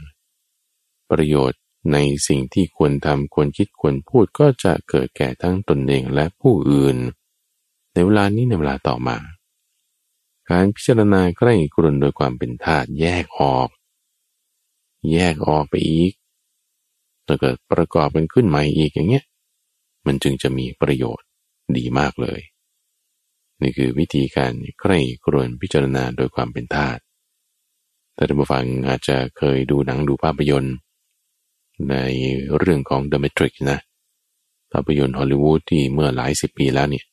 [1.11, 1.59] ประโยชน์
[1.93, 6.97] ในสิ่งที่ควรทำควรคิดควรพูดก็จะเกิดแก่ทั้งตนเองและผู้อื่น
[7.93, 9.17] ในเวลานี้ในเวลาต่อมา
[10.49, 13.69] การพิจารณาใกล้กรุนโดยความเป็นธาตุแยกออก
[15.13, 16.11] แยกออกไปอีก
[17.25, 19.25] แล้วก็ประกอบเป็นขึ้นใหม่อีกอย่างเงี้ย
[20.05, 21.27] มันจึงจะมีประโยชน์
[21.77, 22.39] ดีมากเลย
[23.61, 27.01] นี่คือวิธีการใกล้กรุนพิจารณาโดยความเป็นธาตุ
[28.15, 30.75] แต่ท่านผู้ฟังอาจจะเคยดูหนังดูภาพยนตร์
[31.89, 31.95] ใน
[32.57, 33.79] เรื่องของ The Matrix นะ
[34.71, 37.05] ภาพยนตร์ฮอลลีวูดที่เมื่อหลายสิบปีแล้วเนี่ย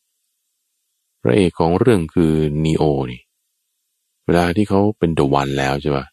[1.22, 2.32] พระเอกของเรื่องคือ
[2.64, 3.20] นีโอนี่
[4.24, 6.06] เวลาที่เขาเป็น The One แล้วใช่ปะ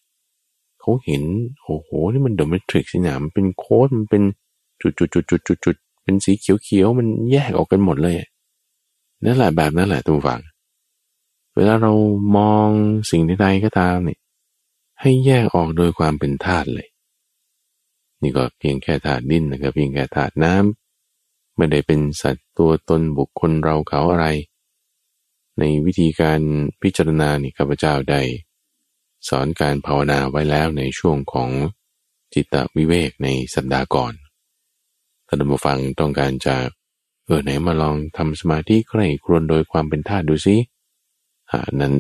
[0.80, 1.24] เขาเห็น
[1.64, 4.24] โอ้โหนี่มัน The Matrix นี่นะมันเป็นโค้ดมันเป็น
[4.82, 8.16] จุดจุดจุดจุดจุดจุดเป็นสีเขียวเขียวมันแยกออกกันหมดเลย
[9.24, 10.42] นั่นแหละแบบนั้นแหละท่านผู้ฟัง
[11.56, 11.92] เวลาเรา
[12.38, 12.70] มอง
[13.10, 14.20] สิ่งใดๆก็ตามเนี่ย
[15.02, 16.88] ให้แยกออกโดยความเป็นธาตุเลย
[18.22, 24.28] นี่ก็เพียงแค่ธาตุดินนะครับเพียงแค่ธาตุน้ำไม่ได้เป็นสัตว์ตัวตนบุคคลเราเขาอะไร
[25.60, 26.42] ในวิธีการ
[26.82, 28.22] พิจารณานี่ข้าพเจ้าได้
[29.28, 31.50] สอนการภาวนาไว้แล้วในช่วงของ
[32.34, 34.14] จิตวิเวกในสัปดาห์ก่อน
[35.28, 36.56] ถ้าท่านผู้ฟังต้องการจะ
[37.26, 40.58] เออไหนมาลองทำสมาธิใคร่ครวญโดยความเป็นธาตุดูสิ
[41.52, 41.94] หานั้น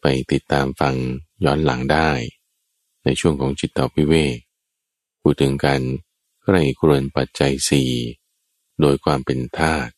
[0.00, 0.94] ไปติดตามฟัง
[1.44, 2.10] ย้อนหลังได้
[3.04, 4.36] ในช่วงของจิตวิเวก
[5.20, 5.82] พูดถึงการ
[6.42, 7.90] ใคร่ครวญปัจจัยสี่
[8.80, 9.92] โดยความเป็นธาตุ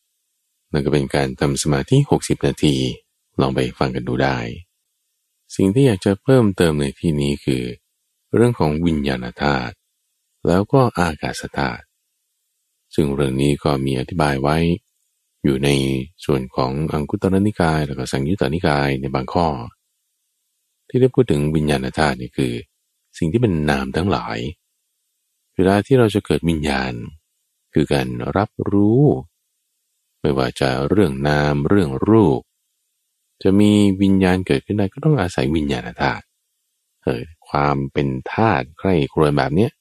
[0.71, 2.75] นั่นก็เป็นการทำสมาธิ 60 นาที
[3.41, 4.37] ลองไปฟังกันดูได้
[5.55, 7.63] สิ่งที่อยากจะเพิ่มเติมในที่นี้คือ
[8.35, 9.73] เรื่องของวิญญาณธาตุ
[10.47, 11.83] แล้วก็อากาศธาตุ
[12.95, 14.57] ซึ่งเรื่องนี้ก็มีอธิบายไว้
[15.43, 15.69] อยู่ใน
[16.25, 19.47] ส่วนของอังคุตรนิกาย แล้วก็สังยุตตนิกายในบางข้อ
[20.87, 22.53] ที่ได้พูดถึงวิญญาณธาตุนี่คือ
[23.17, 24.37] สิ่งที่เป็นนามทั้งหลาย
[25.55, 26.93] เวลาที่เราจะเกิดวิญญาณ
[27.73, 29.01] คือการรับรู้
[30.21, 32.41] ไม่ว่าจะเรื่องนามเรื่องรูป
[33.43, 36.23] จะมีวิญญาณเกิดขึ้นได้ก็ต้องอาศัยวิญญาณธาตุ
[37.03, 39.71] เออความเป็นธาตุใครครวญแบบเนี้ย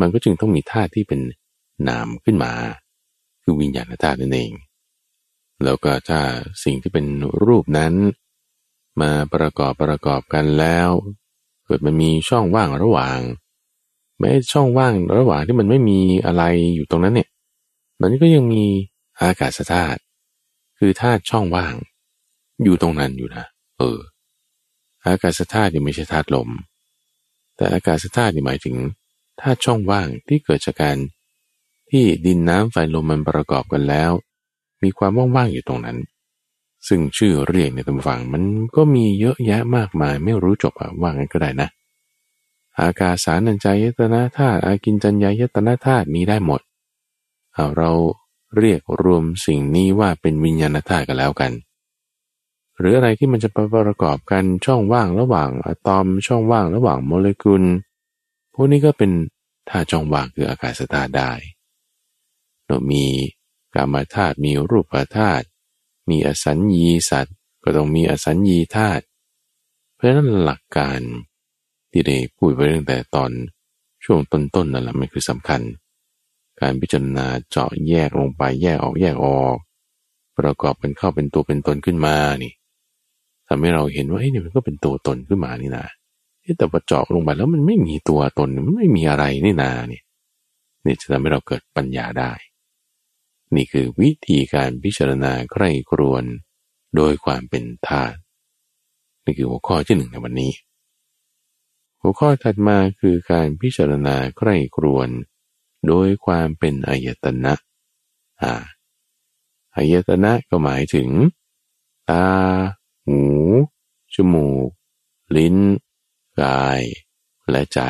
[0.00, 1.20] มันก็จึงต้องมีธาตุที่เป็น
[1.88, 2.52] นามขึ้นมา
[3.42, 4.52] คือวิญญาณธาตุนั่นเอง
[5.64, 6.20] แล้วก็ถ้า
[6.64, 7.06] สิ่งที่เป็น
[7.44, 7.94] รูปนั้น
[9.00, 10.90] มาประกอบประกอบกันแล้ว
[11.64, 13.18] เกิดมันมีช่องว่างระหว่าง
[14.18, 16.42] แม้ช่องว่างระหว่างที่มันไม่มีอะไร
[16.74, 17.28] อยู่ตรงนั้นเนี่ย
[18.00, 18.64] มันก็ยังมี
[19.20, 20.00] อากาศธาตุ
[20.78, 21.74] คือธาตุช่องว่าง
[22.62, 23.44] อยู่ตรงนั้นอยู่นะ
[23.78, 23.98] เออ
[25.06, 26.48] อากาศธาตุนี่ไม่ใช่ธาตุลม
[27.56, 28.76] แต่อากาศธาตุนี่หมายถึง
[29.40, 30.96] ธาตุช่องว่างที่เกิดจากการ
[31.90, 34.10] ที่ดินน้ำไฟลมมันประกอบกันแล้ว
[34.82, 35.98] มีความว่างๆอยู่ตรงนั้น
[36.88, 38.42] ซึ่งชื่อเรียกในตำฝังมัน
[38.76, 41.68] ก็มีเยอะแยะมากมายไม่รู้จบอะว่างั้นก็ได้นะ
[42.80, 46.60] อากาศสารัญจายตนะธาตุอากินจัญญายตนะธาตุมีได้หมด
[47.54, 47.90] เอาเรา
[48.58, 51.52] เรียกรวมสิ่งนี้ว่าเป็นวิญญาณธาตุกันแล้วกัน
[52.78, 53.48] หรืออะไรที่มันจะ
[53.86, 57.64] ประกอบกันช่องว่างระหว่างอะตอมช่องว่างระหว่างโมเลกุล
[58.54, 59.10] พวกนี้ก็เป็น
[59.68, 61.32] ธาตุช่องว่างคืออากาศธาตุได้
[62.66, 63.04] เรามี
[63.74, 65.44] กามาธาตุมีรูปธาตุ
[66.10, 69.04] มีอสัญญีสัตว์ ก็ต้องมีอสัญญีธาตุ
[69.94, 71.00] เพราะนั้นหลักการ
[71.90, 73.30] ที่ได้พูดไปตั้งแต่ตอน
[74.04, 75.60] ช่วงต้นๆนั่นแหละมันคือสำคัญ
[76.62, 79.56] การพิจารณาเจาะแยกลงไปแยกออกแยกออก
[80.38, 82.52] ประกอบเป็นเข้าเป็นตัวเป็นตนขึ้นมานี่
[83.48, 85.86] ทำให้เราเห็นว่าเฮ้ยนี่มันก็เป็นตัวตนขึ้นมานี่นะ
[86.58, 90.04] แต่พอเจาะลงไปแล้วมันไม่มีตัวตนมันไม่มีอะไรนี่นาเนี่ย
[90.84, 92.32] นี่จะทำให้เราเกิดปัญญาได้
[93.54, 96.24] นี่คือวิธีการพิจารณาใคร่ครวน
[96.96, 98.18] โดยความเป็นธาตุ
[99.24, 100.52] นี่คือหัวข้อที่หนึ่งในวันนี้
[102.00, 105.08] หัวข้อถัดมาคือการพิจารณาใคร่ครวน
[105.86, 107.54] โดยความเป็นอายตนะ
[108.42, 108.52] อ่า
[109.76, 111.08] อายตนะก็หมายถึง
[112.10, 112.26] ตา
[113.06, 113.20] หู
[114.14, 114.70] จมูก
[115.36, 115.56] ลิ้น
[116.40, 116.80] กาย
[117.50, 117.80] และใจ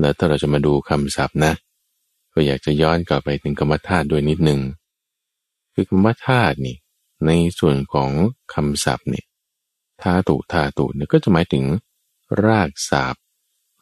[0.00, 1.52] แล้วถ้าเราจะมาดูคำศัพท์นะ
[2.32, 4.60] ก็อยากจะย้อนกลับไปถึงกรรมธาตุด้วยนิดหนึ่ง
[5.74, 6.76] คือกรรมธาตุนี่
[7.26, 8.10] ในส่วนของ
[8.54, 9.26] คำศัพท์เนี่ย
[10.02, 11.64] ธาตุธาตุเนี่ยก็จะหมายถึง
[12.44, 13.24] รากศัพท์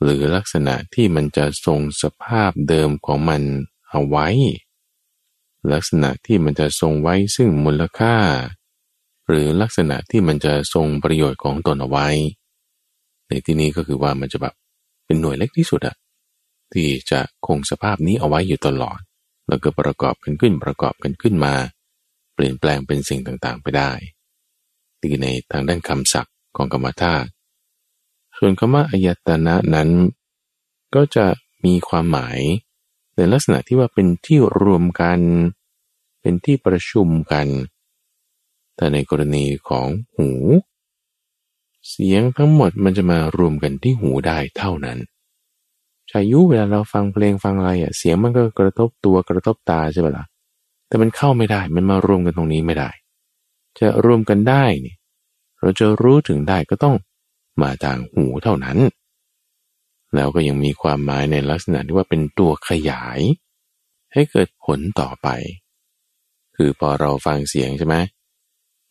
[0.02, 3.42] หรือลักษณะที่มันจะทรงสภาพเดิมของมัน
[3.90, 4.28] เอาไว้
[5.72, 8.16] ลักษณะที่มันจะทรงไว้ซึ่งมูลค่า
[9.28, 12.08] หรือลักษณะที่มันจะทรงประโยชน์ของตนเอาไว้
[13.28, 14.54] ในที่นี้ก็คือว่ามันจะแบบ
[15.06, 15.96] เป็นหน่วยเล็กที่สุดอะ
[16.72, 18.98] ที่จะคงสภาพนี้เอาไว้อยู่ตลอด
[19.48, 21.54] แล้วก็ประกอบกันขึ้นประกอบกันขึ้นมา
[22.34, 23.90] เปลี่ยนแปลงเป็นสิ่งต่างๆไปได้
[25.02, 27.28] ตีในทางด้านคำศัพท์ของกรรมธาตุ
[28.36, 29.88] ส่วนคำว่าอายตนะนั้น
[30.94, 31.26] ก็จะ
[31.64, 32.38] มีความหมาย
[33.16, 35.20] ในลักษณะที่ว่าเป็นที่รวมกัน
[36.20, 37.46] เป็นที่ประชุมกัน
[38.76, 40.30] แต่ในกรณีของหู
[41.88, 44.98] เสียงทั้งหมดมันจะมารวมกันที่หูได้เท่านั้น
[46.10, 50.26] ชายุเวลาเราฟังเพลงฟังอะไรอะเสียงมันก็กระทบตัวกระทบตาใช่ไหมละ่ะ
[50.88, 52.90] แต่มันเข้าไม่ได้มันมารวมกันตรงนี้ไม่ได้
[53.78, 54.94] จะรวมกันได้นี่
[55.60, 56.94] เราจะรู้ถึงได้ก็ต้อง
[57.62, 58.78] มาทางหูเท่านั้น
[60.14, 63.20] แล้วก็ยังมีความหมายในลักษณะที่ว่าเป็นตัวขยาย
[64.12, 65.28] ให้เกิดผลต่อไป
[66.56, 67.96] คือพอเราฟังเสียงใช่ไหม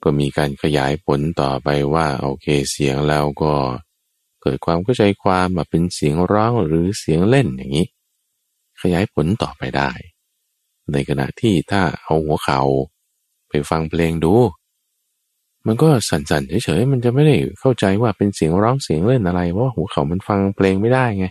[0.03, 3.53] ก็มีการขยายผลต่อไปว่าโอเคเสียงแล้วก็
[4.41, 7.87] เกิดความเข้าใจความมาเป็นเสียงร้องหรือเสียงเล่นอย่างนี้
[8.81, 9.91] ขยายผลต่อไปได้
[10.91, 12.61] ในขณะที่ถ้าเอาหัวเขา
[13.49, 14.33] ไปฟังเพลงดู
[15.67, 21.25] มันก็สั่นๆเฉยๆมันจะไม่ได้เข้าใจว่าเป็นเสียงร้องเสียงเล่นอะไรเพราะว่าหูเขามันฟังเพลงไม่ได้ไง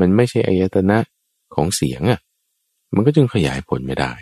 [0.00, 0.98] มันไม่ใช่อายตนะ
[1.54, 2.20] ของเสียงอะ่ะ
[2.94, 4.12] มันก็จึงขยายผลไม่ได้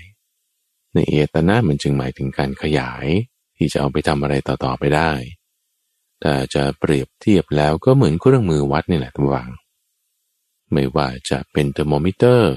[0.95, 3.07] ในอายตนะมันจึงหมายถึงการขยาย
[3.57, 5.11] ที่จะเอาไปทำอะไรต่อๆไปได้
[6.21, 9.49] แต่จะเปรียบเทียบแล้วก็เหมือนเครื่องมือวัดนี่แหละทุกอย่าง
[10.73, 12.57] ไม่ว่าจะเป็นเทอร์โมมิเตอร์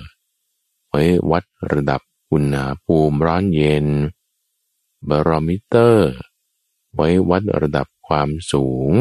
[0.89, 3.87] ไว้วัดระดับอุณหภูมิร้อนเย็น
[5.09, 6.11] บารอมิเตอร์
[6.95, 8.91] ไว้วัดระดับความสูง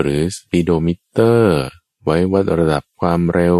[0.00, 1.60] หรือ speedometer
[2.04, 3.58] ไว้วัดระดับความเร็ว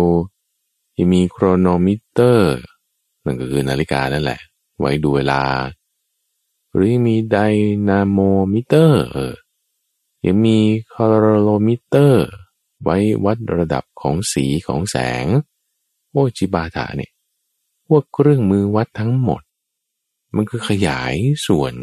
[0.95, 2.55] ที่มี chronometer
[3.25, 4.41] นั่นก็คือนาฬิกานั่นแหละ
[4.79, 5.43] ไว้ดูเวลา
[6.75, 9.05] หรือมี dynamometer
[10.27, 10.59] ยังมี
[10.93, 12.27] colorimeter
[12.83, 15.27] ไว้วัดระดับของสีของแสง
[16.11, 17.13] โอ้จิปาถะเนี่ย
[17.87, 19.43] พวกเครื่องมือวัดทั้งหมด
[20.35, 21.15] มันคือขยาย
[21.47, 21.75] ส่วน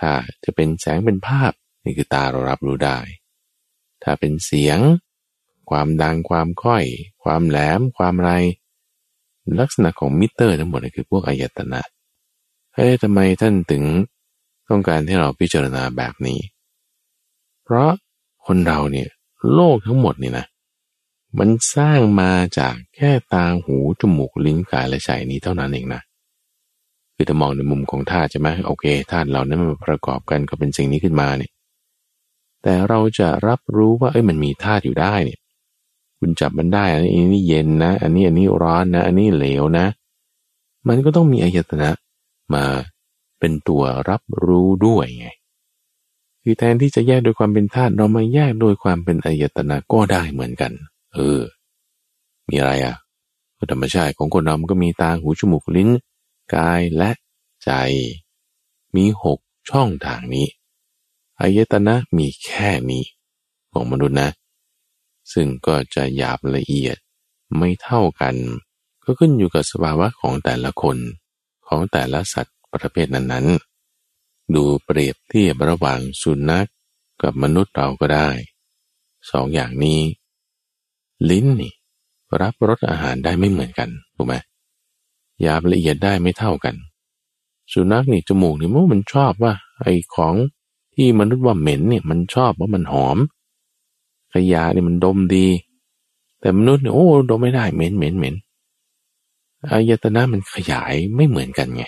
[0.00, 0.10] ถ้า
[0.44, 1.52] จะเป็นแสงเป็นภาพ
[1.84, 2.98] นี่คือตาเรารับรู้ได้
[4.02, 4.78] ถ้าเป็นเสียง
[5.70, 6.84] ความดังความค่อย
[7.24, 8.30] ความแหลม ความไร
[9.60, 11.82] ลักษณะของมิเตอร์ทั้งหมดนี่คือพวกอายตนะ
[12.74, 13.84] เฮ้ยทำไมท่านถึง
[14.68, 16.38] ต้องการให้เราพิจารณาแบบนี้
[17.64, 17.90] เพราะ
[18.46, 19.08] คนเราเนี่ย
[19.54, 20.46] โลกทั้งหมดนี่นะ
[21.38, 26.02] มันสร้างมาจากแค่ตาหูจมูกลิ้นกายและใจนี้เท่านั้นเองนะ
[27.22, 31.50] คือถ้ามองในมุมของธาตุใช่ไหมโอเคธาตุเรานั้นมันประกอบกันก็เป็นสิ่งนี้ขึ้นมาเนี่ย
[32.62, 35.38] แต่เราจะรับรู้ว่าเอ้ยมันมีธาตุอยู่ได้เนี่ย
[36.18, 39.86] คุณจับมันได้ อันนี้นี่เย็นนะ อันนี้อันนี้ร้อนนะ อันนี้เหลวนะ
[40.88, 41.90] มันก็ต้องมีอายตนะ
[42.54, 42.64] มา
[43.38, 45.28] เป็นตัวรับรู้ด้วยไง
[46.42, 50.72] คือแทนที่จะแยกโดยความเป็นธาตุเรามาแยกโดยความเป็นอายตนะก็ได้เหมือนกัน
[51.14, 51.40] เออ
[52.48, 52.96] มีอะไรอะ
[53.72, 55.88] ธรรมชาติของคนเรามันก็มีตาหูจมูกลิ้น
[56.54, 57.10] กายและ
[57.64, 57.70] ใจ
[58.96, 59.38] มีหก
[59.70, 60.46] ช่องทางนี้
[61.40, 63.04] อายตนะมีแค่นี้
[63.72, 64.30] ของมนุษย์นะ
[65.32, 66.96] ซึ่งก็จะหยาบละเอียด
[67.58, 68.36] ไม่เท่ากัน
[69.04, 70.96] ก็ขึ้นอยู่กับสภาวะของแต่ละคน
[71.66, 76.68] ของแต่ละสัตว์ประเภทนั้นๆ ดูเปรียบเทียบระหว่างสุนัข
[77.22, 78.28] กับมนุษย์เราก็ได้
[79.30, 80.00] สองอย่างนี้
[81.30, 81.74] ลิ้นนี่
[82.40, 84.34] รับรสอาหารได้ไม่เหมือนกันถูกไหม
[85.42, 86.74] หยาบละเอียดได้ไม่เท่ากัน
[87.72, 90.34] สุนัขนี่จมูกนี่มันชอบว่า ไอ้ของ
[90.94, 93.18] ที่มนุษย์ว่าเหม็นเนี่ยมันชอบว่ามันหอม
[94.34, 95.46] ขยะนี่มันดมดี
[96.40, 98.34] แต่มนุษย์เนี่ยโอ้ดมไม่ได้เหม็นเหม็นเหม็น
[99.70, 101.84] อายตนะมันขยายไม่เหมือนกันไง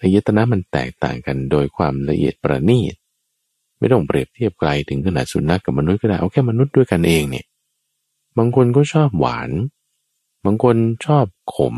[0.00, 2.94] อายตนะมันแตกต่างกันโดยความละเอียดประณีต
[3.78, 7.46] ไม่ต้องเปรียบเทียบไกลถึงขนาดสุนัขกกับมนุษย์ก็ได้เอาแค่มนุษย์ด้วยกันเองเนี่ย
[8.38, 9.50] บางคนก็ชอบหวาน
[10.44, 11.76] บางคนชอบขม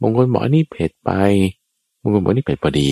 [0.00, 1.10] บางคนบอกอันี่เผ็ดไป
[2.00, 2.90] บางคนบอกนี่เผ็ดพอดี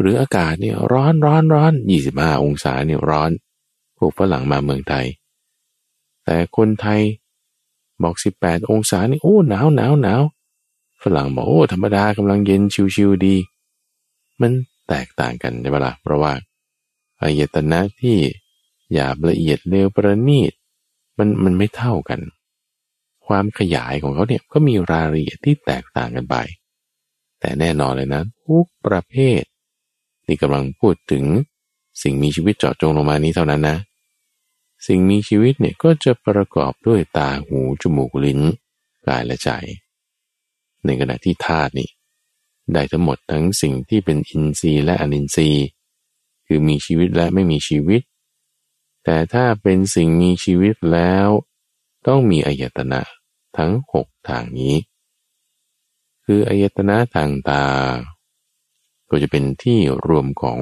[0.00, 3.30] หรืออากาศเนี่ยร้อนร้อนร้อนยี่สิบห้าองศาเนี่ยร้อน
[3.96, 5.06] พวกฝรั่งมาเมืองไทย
[6.24, 7.00] แต่คนไทย
[8.02, 10.22] บอกสิบแปดองศานี่โอ้หนาวหนาวหนาว
[11.02, 12.62] ฝรั่งบอกโอ้ธรรมดากำลังเย็น
[12.94, 13.36] ชิวๆดี
[14.40, 14.52] มัน
[14.88, 16.32] แตกต่างกันใช่ไหมล่ะเพราะว่า
[17.20, 18.16] อายตนะที่
[18.92, 20.52] หยาบละเอียดเร็วประณีต
[21.18, 22.20] มันมันไม่เท่ากัน
[23.26, 26.36] ความขยายของเขาเนี่ยก็มีรายละเอียดที่แตกต่างกันไป
[27.40, 29.42] แต่แน่นอนเลยนะทุกประเภท
[30.24, 31.24] ที่กำลังพูดถึง
[32.02, 33.76] สิ่งมีชีวิตเจาะจงลงมานี้เท่านั้นนะ
[34.86, 38.40] สิ่งมีชีวิตเนี่ยก็จะประกอบด้วยตาหูจมูกลิ้น
[39.06, 39.50] กายและใจ
[40.84, 41.88] ในขณะที่ธาตุนี่
[42.72, 45.64] ได้ทั้งหมดทั้งสิ่งที่เป็นอินทรีย์และอนินทรีย์
[46.46, 48.02] คือมีชีวิตและไม่มีชีวิต
[49.04, 51.28] แต่ถ้าเป็นสิ่งมีชีวิตแล้ว
[52.06, 53.00] ต้องมีอายตนะ
[53.56, 54.74] ทั้งหกทางนี้
[56.24, 57.66] คืออายตนะทางตา
[59.10, 60.60] ก็จะเป็นที่รวมของ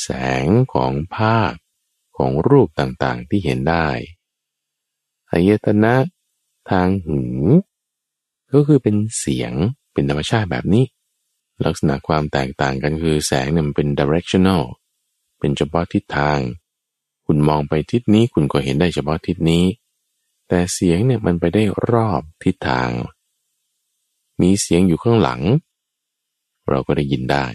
[0.00, 0.08] แส
[0.44, 1.52] งของภาพ
[2.16, 3.88] ของรูปต่างๆที่เห็นได้
[5.32, 5.94] อายตนะ
[6.70, 7.22] ทางหู
[8.52, 9.52] ก็คือเป็นเสียง
[9.92, 10.84] เป็นธรรมชาติแบบนี้
[11.64, 14.62] ลักษณะความแตกต่างกันคือแสงเนี่ยมันเป็น directional
[15.38, 16.38] เป็นเฉพาะทิศทาง
[17.26, 19.64] คุณมองไปทิศนี้คุณก็เห็นได้เฉพาะทิศนี้
[20.54, 22.90] แต่เสียงเนี่ยมันไปได้รอบทิศทาง
[24.40, 25.40] มีเสียงอยู่ข้างหลัง
[26.68, 27.46] เราก็ได้ยินได้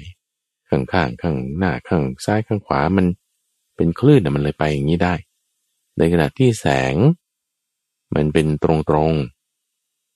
[0.69, 3.05] ข้างข้างข้างหน้าข้างซ้ายข้างขวามัน
[3.75, 5.15] เป็นคลื่นมันเลยไปอย่างนี้ได้
[5.97, 6.95] ในขณะที่แสง
[8.15, 9.11] มันเป็นตรงตรง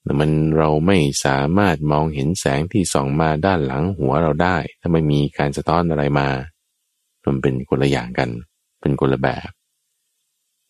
[0.03, 6.27] แต่มันเราไม่สามารถมองเห็นแสงที่ส่องมาด้านหลังหัวเราได้ ถ้าไม่มีการสะท้อนอะไรมา
[7.25, 8.29] มันเป็นคนละอย่างกัน
[8.81, 9.51] เป็นคนละแบบ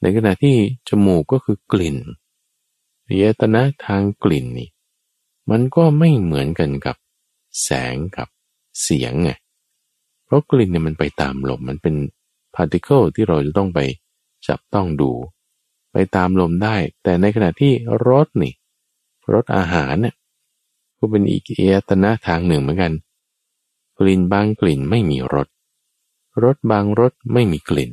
[0.02, 0.56] ในขณะที่
[0.88, 1.98] จมูกก็คือกลิ่น
[3.18, 4.70] เยตนะทางกลิ่นนี่
[5.50, 6.96] มันก็ไม่เหมือนกันกับ
[7.64, 8.28] แสงกับ
[8.82, 9.32] เสียงไง
[10.26, 11.96] เพราะกลิ่นเนี่ยมันไปตามลม มันเป็น
[12.56, 13.80] particle ที่เราจะต้องไป
[14.48, 15.12] จับต้องดู
[15.92, 17.74] ไปตามลมได้ แต่ในขณะที่
[18.08, 18.54] รสนี่
[19.34, 20.16] รสอาหารเนี่ย
[20.98, 22.94] ก็เป็นอีกอายตนะทางหนึ่งเหมือนกัน
[24.00, 25.48] กลิ่นบางกลิ่นไม่มีรส
[26.44, 27.92] รสบางรสไม่มีกลิ่น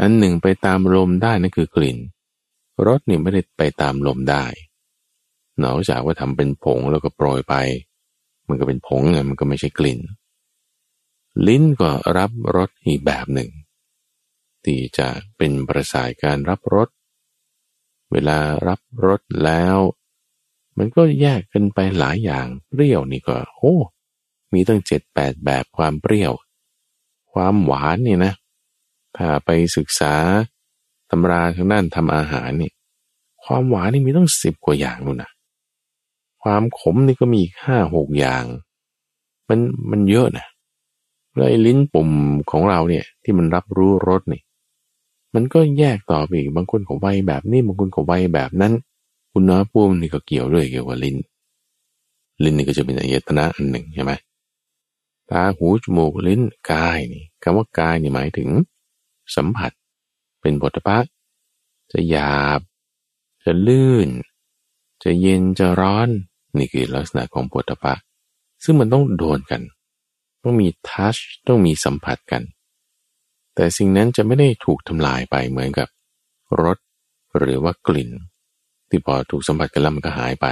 [0.00, 1.98] อันหนึ่งไปตามลมได้นั่นคือกลิ่น
[2.86, 4.44] รสนี่ไม่ได้ไปตามลมได้
[5.62, 7.54] นอกจากว่าทำเป็นผงแล้วก็โปรยไป
[8.48, 10.00] มันก็เป็นผงไงมันก็ไม่ใช่กลิ่น
[11.46, 13.50] ลิ้นก็รับรสอีกแบบหนึ่ง
[14.64, 16.88] ที่จะเป็นประสายการรับรส
[18.12, 19.76] เวลารับรสแล้ว
[20.78, 23.74] มันก็แยกกันไปหลายอย่างเปรี้ยวนี่ก็โอ้
[24.52, 26.32] มีตั้งเจ็ดแปดแบบความเปรี้ยว
[27.32, 28.32] ความหวานนี่นะ
[29.16, 30.14] ถ้าไปศึกษา
[31.10, 32.70] ตำราทางด้านทำอาหารนี่
[33.44, 35.30] ความหวานนี่มีต้องสิบกว่าอย่างนู่นนะ
[36.42, 38.44] ความขมนี่ก็มีอีกห้าหกอย่าง
[39.48, 39.60] มัน
[39.90, 40.46] มันเยอะนะ
[41.34, 42.08] แล้วไอ้ลิ้นปุ่ม
[42.50, 44.42] ของเราเนี่ยที่มันรับรู้รสนี่
[45.34, 48.72] มันก็แยกต่อไปอีกบางคนเขาไวแบบนี้บางคนเขาไวแบบนั้น
[49.34, 51.16] อุณหภูมินี่ก็เกี่ยวด้วยเกี่ยวกับลิ้น
[52.44, 54.12] ลิ้นนี่ก็จะเป็นอายตนะอันหนึ่งใช่ไหม
[55.30, 56.40] ตาหูจมูกลิ้น
[56.72, 58.48] กายนี่คำว่ากายนี่หมายถึง
[59.34, 59.72] สัมผัส
[60.40, 60.98] เป็นบทพะ
[61.92, 62.60] จะหยาบ
[63.44, 64.08] จะลื่น
[65.04, 66.08] จะเย็นจะร้อน
[66.56, 67.92] นี่คือลักษณะของบทพะ
[68.64, 69.62] ซึ่งมันต้องโดนกัน
[70.42, 71.16] ต้องมีทัช
[71.46, 72.42] ต้องมีสัมผัสกัน
[73.54, 75.88] แต่สิ่งนั้นจะไม่ได้ถูกทำลายไปเหมือนกับ
[76.62, 76.78] รส
[77.38, 78.10] หรือว่ากลิ่น
[78.88, 80.46] ที่พอถูกสัมผัสกันแล้วมันก็หายไป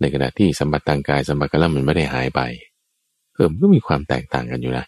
[0.00, 2.40] ในขณะที่สัมผัสทางกายสัมผัสกันแล้วมันไม่ได้หายไป
[3.32, 4.86] เพิ่มก็มีความแตกต่างกันอยู่นะ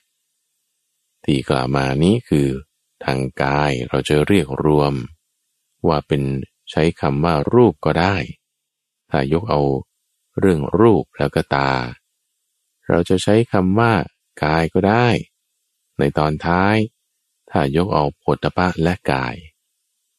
[1.24, 2.47] ที่กล่าวมานี้คือ
[3.05, 4.94] ทางกายเราจะเรียกรวม
[5.88, 6.22] ว่าเป็น
[6.70, 8.16] ใช้คำว่ารูปก็ได้
[9.11, 9.61] ถ้ายกเอา
[10.40, 11.72] เรื่องรูปแล้วก็ตา
[12.88, 13.92] เราจะใช้คำว่า
[14.44, 15.09] กายก็ได้
[15.98, 16.76] ในตอนท้าย
[17.50, 19.34] ถ้ายกเอาผลตปะและกาย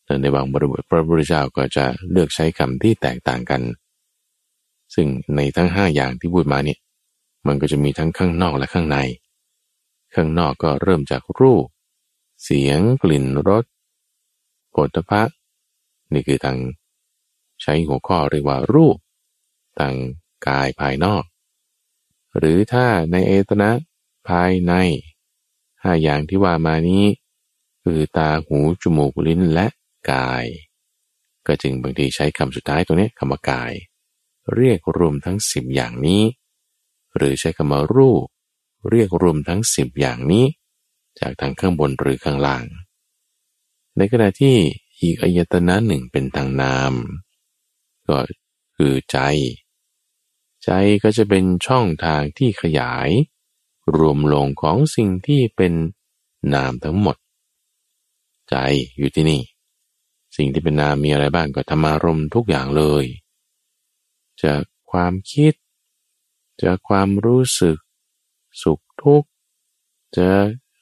[0.06, 3.62] แต่ในบางบริบทพระพุทธเจ้าก็จะเลือกใช้คำที่แตกต่างกัน
[4.94, 6.80] ซึ่งในทั้งห้าอย่างที่พูดมาเนี่ย
[7.48, 8.98] มันก็จะมีทั้งข้างนอกและข้างใน
[10.16, 11.66] ข้างนอกก็เริ่มจากรูป
[12.44, 13.66] เสียงกลิ่นรส
[14.74, 15.22] ผลตภะ
[16.14, 16.58] นี่คือทาง
[17.62, 18.98] ใช้หัวข้อเรียกว่ารูป
[19.80, 19.96] ทาง
[20.48, 21.24] กายภายนอก
[22.38, 23.72] หรือถ้าในเอตนะ
[24.30, 24.74] ภายใน
[25.84, 27.06] ห้าอย่างที่ว่ามานี้
[27.84, 29.68] คือตาหูจมูกลิ้นและ
[30.12, 30.46] กาย
[31.48, 33.74] ก็จึงบางทีใช้คำสุดท้ายตัวนี้คำว่ากาย
[34.56, 36.24] เรียกรวมทั้งสิบอย่างนี้
[37.16, 38.26] หรือใช้คำว่ารูป
[38.90, 40.46] เรียกรวมทั้งสิบอย่างนี้
[41.20, 42.64] จากทางข้างบนหรือข้างล่าง
[43.98, 44.56] ในขณะที่
[45.02, 46.94] อีกอายตนะหนึ่งเป็นทางนาม
[48.08, 48.18] ก็
[48.76, 49.20] คือใจ
[50.64, 50.70] ใจ
[51.04, 53.10] ก็จะเป็นช่องทางที่ขยาย
[53.96, 55.74] รวมลงของสิ่งที่เป็น
[56.54, 57.18] นามทั้งหมด
[58.50, 58.56] ใจ
[58.98, 59.42] อยู่ที่นี่
[60.36, 63.06] สิ่งที่เป็นนามมีอะไรบ้างก็ธรรมารมทุกอย่างเลย
[64.44, 65.54] จากความคิด
[66.64, 67.78] จากความรู้สึก
[68.62, 69.30] สุขทุกข์
[70.18, 70.30] จะ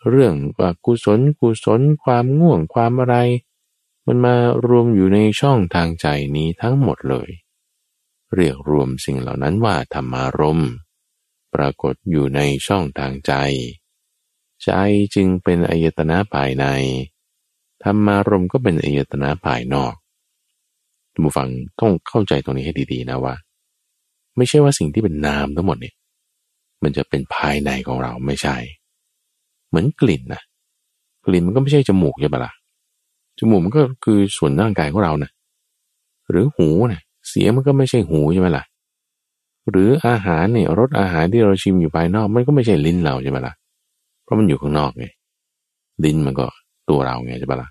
[0.09, 3.15] เรื่องว่ากุศลกุศลความง่วงความอะไร
[4.07, 4.35] มันมา
[4.67, 7.29] รวมอยู่ในช่องทางใจนี้ทั้งหมดเลย
[8.35, 10.71] เรียกรวมสิ่งเหล่านั้นว่าธรรมารมณ์
[11.53, 13.33] ปรากฏอยู่ในช่องทางใจ
[14.63, 14.71] ใจ
[15.15, 16.65] จึงเป็นอายตนะภายใน
[17.83, 19.93] ธรรมารมก็เป็นอายตนะภายนอก
[21.11, 21.49] ท่านผู้ฟัง
[21.79, 23.35] ต้องเข้าใจตรงนี้ให้ดีๆนะว่า
[24.37, 25.95] ไม่ใช่ว่าสิ่งที่เป็นนามทั้งหมดเนี่ย
[26.83, 28.57] มันจะเป็นภายในของเราไม่ใช่
[29.73, 30.41] เหมือนกลิ่นนะ
[31.25, 32.51] กลิ่นมันก็ไม่ใช่จมูกใช่ปะละ่ะ
[33.39, 35.29] จมูกมันก็คือส่วนร่างกายของเรานะ
[36.29, 38.63] หรือหูนะเสียงมันก็ไม่ใช่หูใช่ไหมล่ะ
[39.69, 43.53] หรืออาหารเนี่ยรสอาหารที่เราชิมอยู่ภายนอก มันก็ไม่ใช่ลิ้นเราใช่ไหมล่ะ
[44.23, 45.05] เพราะมันอยู่ข้างนอกไง
[46.03, 46.45] ลิ้นมันก็
[46.89, 47.69] ตัวเราไงใช่ปะละ่ะ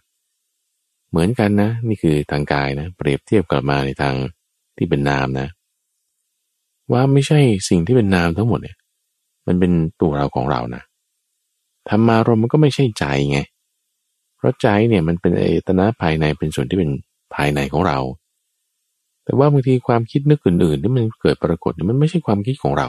[1.10, 4.14] เหมือนกันนะ นี่คือทางกายนะ เปรียบเทียบกลับมาในทาง
[4.76, 5.48] ที่เป็นนามนะ
[6.92, 8.76] ว่าไม่ใช่สิ่งที่เป็นนามทั้งหมดเนี่ย
[9.46, 10.82] มันเป็นตัวเราของเรานะ
[11.88, 13.38] ธรรมารมมันก็ไม่ใช่ใจไง
[14.36, 16.90] เพราะใจเนี่ยมันเป็นเอตนะภายในเป็นส่วนที่เป็น
[17.34, 17.98] ภายในของเรา
[19.24, 22.88] แต่ว่าบางทีความคิดนึกอื่นๆที่มันเกิดปรากฏมันไม่ใช่ความคิดของเรา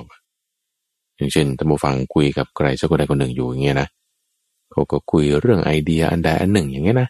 [1.15, 3.87] อย่างเช่นตัมฟังคุยกับใครสักคนใดคนหนึ่งอยู่อย่างเงี้ยนะ
[4.71, 7.09] เขาก็คุยเรื่องไอเดียอันใดอันหนึ่งอย่างเงี้ยนะ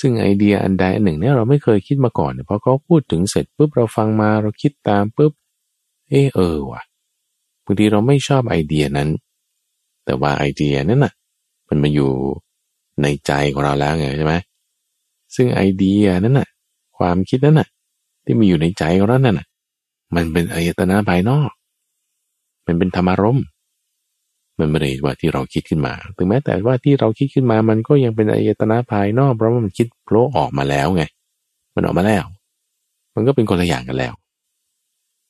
[0.00, 5.32] ซึ่งไอเดียอันใดอันหนึ่งเนี่ยเราไม่เคยคิดมาก่อนเพราะเขาพูดถึงเสร็จปุ๊บเราฟังมาเราคิดตามปุ๊บ
[6.08, 6.82] เออเออว่ะ
[7.64, 9.08] บางทีเราไม่ชอบไอเดียนั้น
[10.06, 11.12] แต่ว่าไอเดียนั้นน่ะ
[11.68, 12.10] มันมาอยู่
[13.02, 14.34] ในใจของเราแล้วไงใช่ไหม
[15.34, 16.48] ซึ่งไอเดียนั้นน่ะ
[16.98, 17.68] ความคิดนั้นน่ะ
[18.24, 19.46] ที่มีอยู่ในใจของเรานั่นน่ะ
[20.14, 21.50] มันเป็นอายตนะภายนอก
[22.66, 23.44] มันเป็นธรรมารมณ์
[24.58, 31.02] มันไม่ได้ว่าที่เราคิดขึ้นมา ถึงแม้แต่ว่าที่เราคิดขึ้นมา มันก็ยังเป็นอายตนะภายนอก เพราะว่ามันคิดโผล่ออกมาแล้วไง
[31.74, 32.24] มันออกมาแล้ว
[33.14, 34.14] มันก็เป็นคนละอย่างกันแล้ว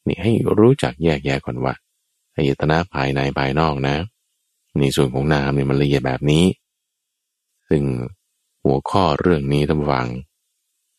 [0.09, 1.75] นี่ให้รู้จักแยกแยะก่อนว่า
[2.37, 3.97] อายตนะภายในภายนอกนะ
[4.81, 6.45] ในส่วนของนามเนี่ยมันละเอียดแบบนี้
[7.69, 7.83] ซึ่ง
[8.65, 10.09] หัวข้อเรื่องนี้ท่านฟัง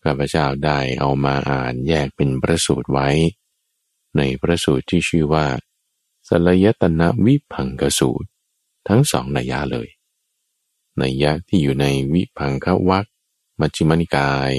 [0.03, 3.09] ข้าพเจ้าได้เอามาอ่านแยกเป็นประสูตรไว้
[4.17, 5.45] ในประสูตรที่ชื่อว่า
[6.27, 8.27] สลยตนะวิพังกสูตร
[8.87, 9.87] ทั้งสองนัยยะเลย
[11.01, 13.05] นัยยะที่อยู่ในวิพังควัก
[13.59, 14.53] มัชฌิมนิกาย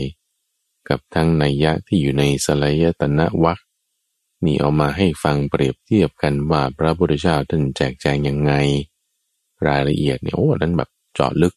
[0.89, 3.59] กับทั้งนัยยะที่อยู่ในสลยตนะวัก
[4.45, 8.53] นี่เอามาให้ฟังเปรียบเทียบกันว่าพระพุทธเจ้าท่านแจกแจงยังไง
[9.67, 11.55] รายละเอียดเนี่ยโอ้นั้นแบบเจาะลึก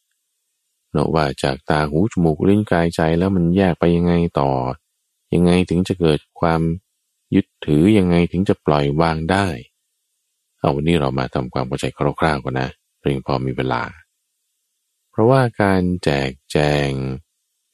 [0.92, 4.50] เนาะว่าจากตาหูจมูกลิ้นกายใจแล้วมันแยกไปยังไงต่อ
[5.34, 6.60] ยังไงถึงจะเกิดความ
[7.34, 9.46] ยึดถือยังไงถึงจะปล่อยวางได้
[10.58, 11.84] เอาวันนี้เรามาทำความเข้าใจ
[12.20, 12.68] คร่าวๆก่อนนะ
[13.00, 13.82] เพียงพอมีเวลา
[15.10, 16.90] เพราะว่าการแจกแจง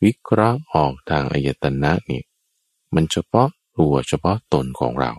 [0.05, 2.23] วิเคราะห์ออกทางอายตนะนี่
[2.95, 3.49] มันเฉพาะ
[3.79, 5.13] ตัวเฉพาะตนของเรา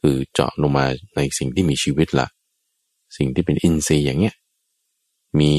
[0.00, 0.86] คือเจาะลงมา
[1.16, 2.26] ในสิ่งที่มีชีวิตละ
[3.18, 4.34] สิ่งที่เป็นอินทรีย์อย่างเงี้ย
[5.40, 5.54] มี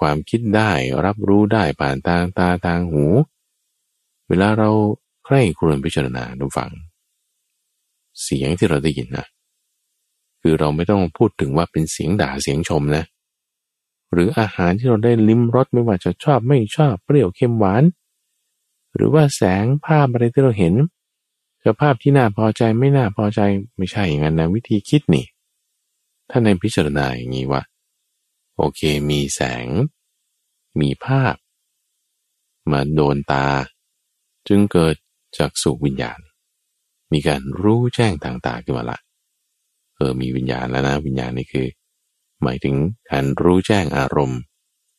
[0.00, 0.72] ความคิดได้
[1.04, 3.04] รับรู้ได้ผ่านทางตาทางหู
[4.28, 4.70] เวลาเรา
[5.24, 6.70] ใคร่ครวญพิจารณาดูฟัง
[8.22, 9.26] เสียงที่เราได้ยินนะ
[10.40, 13.04] คือเราไม่ต้องพูดถึงว่าเป็นเสียงด่าเสียงชมนะ
[14.12, 17.84] หรืออาหารที่เราได้ลิ้มรสไม่ว่าจะชอบไม่ชอบเปรี้ยวเค็มหวาน
[18.94, 20.74] หรือว่าแสงภาพอะไรที่เราเห็น
[21.64, 23.40] จะภาพที่น่าพอใจไม่น่าพอใจ
[23.76, 25.24] ไม่ใช่อย่างนั้นนะวิธีคิดนี่
[26.30, 27.62] ถ้าในพิจารณาอย่างนี้ว่า
[28.56, 29.66] โอเคมีแสง
[30.80, 31.34] มีภาพ
[32.70, 33.46] มาโดนตา
[34.48, 34.94] จึงเกิด
[35.38, 36.20] จากสุวิญญาณ
[37.12, 38.98] มีการรู้แจ้งทางตาขึ้นมาละ
[39.96, 41.68] เออมีวิญญาณแล้วนะวิญญาณนี่คือ
[42.42, 42.76] หมายถึง
[43.10, 44.40] การรู้แจ้งอารมณ์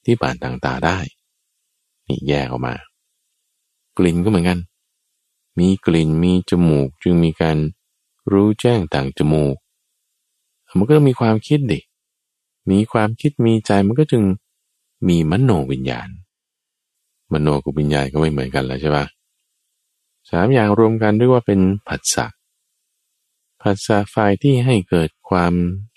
[0.06, 1.00] ที่ผ่านทางตาได้
[2.08, 2.76] นี่แยกออกมา
[3.98, 4.60] กลิ่นก็เหมือนกัน
[5.60, 7.58] มีกลิ่นมีจมูกจึงมีการ
[8.32, 9.56] รู้แจ้งต่างจมูก
[10.78, 11.80] มันก็ต้องมีความคิดดิ
[12.72, 14.24] มีความคิดมีใจมันก็จึง
[15.08, 16.10] มีมโนวิญญาณ
[17.34, 19.06] มโนกับวิญญาณก็ไม่เหมือนกันแล้วใช่ปะ
[20.30, 22.26] สามอย่างรวมกันเรียกว่าเป็นผัสสะ
[23.62, 25.54] ผัสสะฝ่ายที่ให้เกิดความ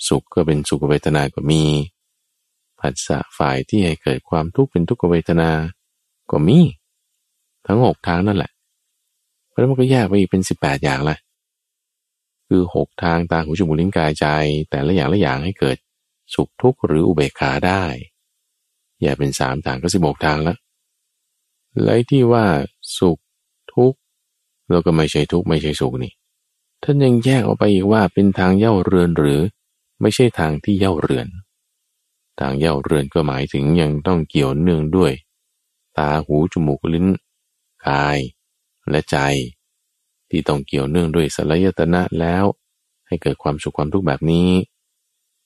[0.09, 1.63] สุขก็เป็นสุขเวทนาก็มี
[2.81, 5.51] ผัสสะฝ่ายที่ให้เกิดความทุกข์เป็นทุกขเวทนา
[6.31, 6.59] ก็มี
[7.67, 8.51] ทั้งหกทางนั่นแหละ
[9.49, 11.17] เพราะมันก็แยกไปอีกเป็นสิบแปดอย่างละ
[12.55, 14.27] คือหกทางตาหูจมูกลิ้นกายใจ
[14.71, 15.77] แต่ละอย่างละอย่างให้เกิด
[16.35, 17.85] สุขทุกข์หรืออุเบกขาได้
[19.01, 20.59] แยกเป็นสามทางก็สิบหกทางแล้ว
[21.83, 22.45] แลวที่ว่า
[22.99, 23.19] สุข
[23.75, 23.99] ทุกข์
[24.71, 26.13] แล้วก็ไม่ใช่ทุกข์ไม่ใช่สุขนี่
[26.83, 29.41] ท่านยังแยกออกไปอีกว่าเป็นทางเย่าเรือนหรือ
[30.01, 31.29] ไม่ใช่ทางที่เย่าเรือน
[32.41, 35.13] ทางเย่าเรือนก็หมายถึงยังต้องเกี่ยวเนื่องด้วย
[35.99, 37.07] ตาหูจมูกลิ้น
[37.87, 38.19] กาย
[38.91, 39.17] และใจ
[40.33, 42.45] ที่ต้องเกี่ยวเนื่องด้วยสลายตนะแล้ว
[43.07, 44.51] ให้เกิดความสุขความทุกข์แบบนี้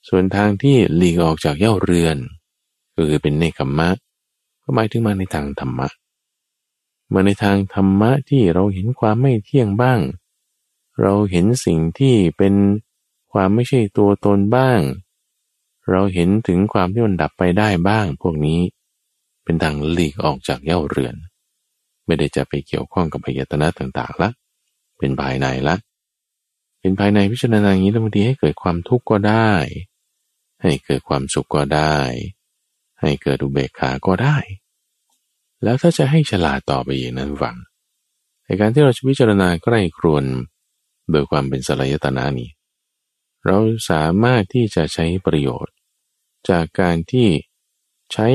[0.09, 2.17] ส่วนทางที่หลีกออกจากเย่าเรือน
[2.95, 3.91] ก็คือเป็นเนคขมะ
[4.63, 5.89] ก็หมายถึงมาในทางธรรมะ
[7.13, 10.01] มาในทางธรรมะที่เราเห็นความไม่เที่ยงบ้าง
[11.03, 12.55] เราเห็นสิ่งที่เป็น
[13.33, 14.81] ความไม่ใช่ตัวตนบ้าง
[15.91, 18.61] เราเห็นถึงความที่มันดับไปได้บ้าง พวกนี้
[19.45, 21.17] เป็นทางหลีกออกจากเย่าเรือน
[22.07, 24.31] ไม่ได้จะไปเกี่ยวข้องกับพยตนะต่างๆละ
[24.99, 25.77] เป็นภายในละ
[26.81, 29.53] เป็นภายในพิจารณาอย่างนี้แล้วบางทีให้เกิดความทุกข์ก็ได้
[30.63, 31.97] ให้เกิดความสุขก็ได้
[33.01, 34.37] ให้เกิดอุเบกขาก็ได้
[35.63, 37.57] แล้วถ้าจะให้ฉลาดต่อไปอย่างนั้นฟัง
[38.45, 40.25] ในการที่เราจะพิจารณาใกล้ครวน
[41.11, 42.51] โดยความเป็นสลายตนานี้
[43.47, 43.59] เรา
[43.91, 45.75] สามารถที่จะใช้ประโยชน์
[46.51, 47.29] จากการที่
[48.13, 48.29] ใช้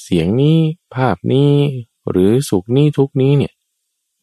[0.00, 0.58] เสียงนี้
[0.94, 1.52] ภาพนี้
[2.10, 3.54] หรือสุขนี้ทุกนี้เนี่ย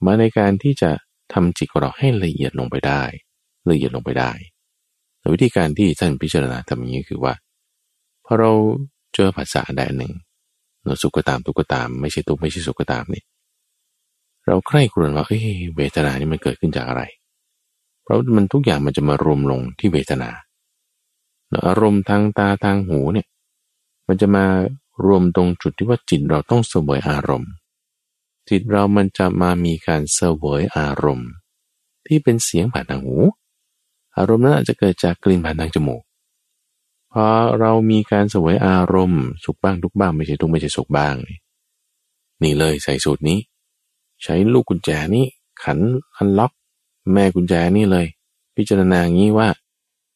[0.06, 0.92] มาในการที่จะ
[1.34, 3.04] ทำจิตของเราให้ละเอียดลงไปได้
[3.70, 4.32] ละเอียดลงไปได้
[5.34, 7.34] วิธีการที่ท่านพิจารณาทำอย่างนี้คือว่า
[8.26, 8.52] พอเรา
[9.14, 10.12] เจอภาษาใดหนึ่ง
[10.84, 13.24] เราสุขก็ตามทุกข์ก็ตาม ไม่ใช่ทุกข์ไม่ใช่สุขก็ตามนี่
[14.46, 15.40] เราใคร่ครวญว่าเอ้
[15.76, 17.02] เวทนานี่มันเกิดขึ้นจากอะไร
[18.04, 20.30] เพราะมันทุกอย่างมันจะมารวมลงที่เวทนา
[21.68, 23.28] อารมณ์ทางตาทางหูเนี่ย
[24.08, 24.46] มันจะมา
[25.06, 27.52] รวมตรงจุดที่ว่าจิตเราต้องเสวยอารมณ์
[28.50, 31.32] จิตเรามันจะมามีการเสวยอารมณ์
[32.06, 33.18] ที่เป็นเสียงผ่านทางหู
[34.18, 36.02] อารมณ์นั้นอาจจะเกิดจากกลิ่นผ่านทางจมูก
[37.12, 37.28] พอ
[37.60, 41.16] เรามีการเสวยอารมณ์สุขบ้างทุกบ้างไม่ใช่ทุกไม่ใช่สุขบ้าง
[42.44, 43.40] นี่เลยใส่สูตรนี้
[44.24, 45.26] ใช้ลูกกุญแจนี้
[45.64, 45.80] ขัน
[46.16, 46.52] อันล็อก
[47.14, 48.06] แม่กุญแจนี่เลย
[48.56, 49.50] พิจารณาอย่างนี้ว่า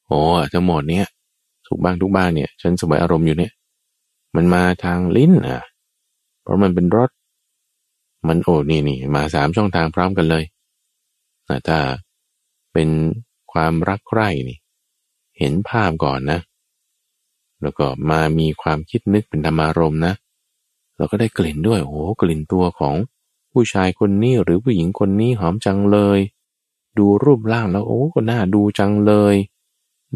[0.07, 0.19] โอ้
[0.53, 1.05] ทั้งหมดเนี้ย
[1.67, 3.51] สุขบ้างทุกบ้างเนี่ย ฉันสวยอารมณ์อยู่เนี่ย
[4.35, 5.63] มันมาทางลิ้นอะ
[6.41, 7.09] เพราะมันเป็นรถ
[8.27, 10.43] มันโอ้นี่นี่มาสามช่องทางพร้อมกันเลย
[11.49, 11.79] นะถ้า
[12.73, 12.89] เป็น
[13.51, 14.57] ความรักใคร่นี่
[15.37, 16.39] เห็นภาพก่อนนะ
[17.61, 20.13] แล้วก็มามีความคิดนึกเป็นธรรมารมนะ
[20.97, 22.95] เราก็ได้กลิ่นด้วยโอ้กลิ่นตัวของ
[23.51, 26.19] ผู้ชายคนนี้หรือผู้หญิงคนนี้หอมจังเลย
[26.97, 29.35] ดูรูปร่างแล้วโอ้ก็น่าดูจังเลย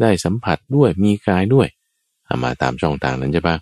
[0.00, 3.56] ได้สัมผัสด้วยมีกายด้วยามาตามช่องทางนั้นใช่ปะ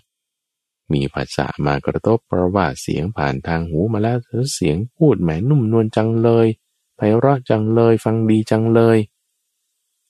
[0.91, 4.17] มีภาษามากระทบเพราะว่าเสียงผ่านทางหูมาแล้ว
[4.53, 6.47] เสียงพูดแหมนุ่มนวลจังเลย
[6.95, 8.97] ไพเราะจังเลยฟังดีจังเลย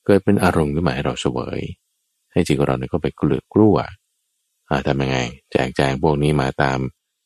[0.06, 1.62] เกิดเป็นอารมณ์ขึ้นมาให้เราเสวย
[2.32, 3.78] ให้จิตของเราเนี่ยก็ไปกลือกลัว
[4.70, 5.18] อาทำยังไง
[5.52, 6.80] แจกแจงพวกนี้มาตาม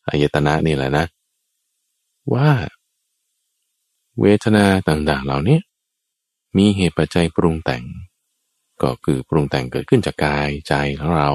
[0.07, 1.05] อายตนะนี่แหละนะ
[2.33, 2.49] ว่า
[4.21, 5.59] เวทนาต่างๆเหล่านี้
[6.57, 7.83] มีเหตุปัจจัยปรุงแต่ง
[8.83, 11.29] ก็คือปรุงแต่งเกิดขึ้นจากกายใจของเรา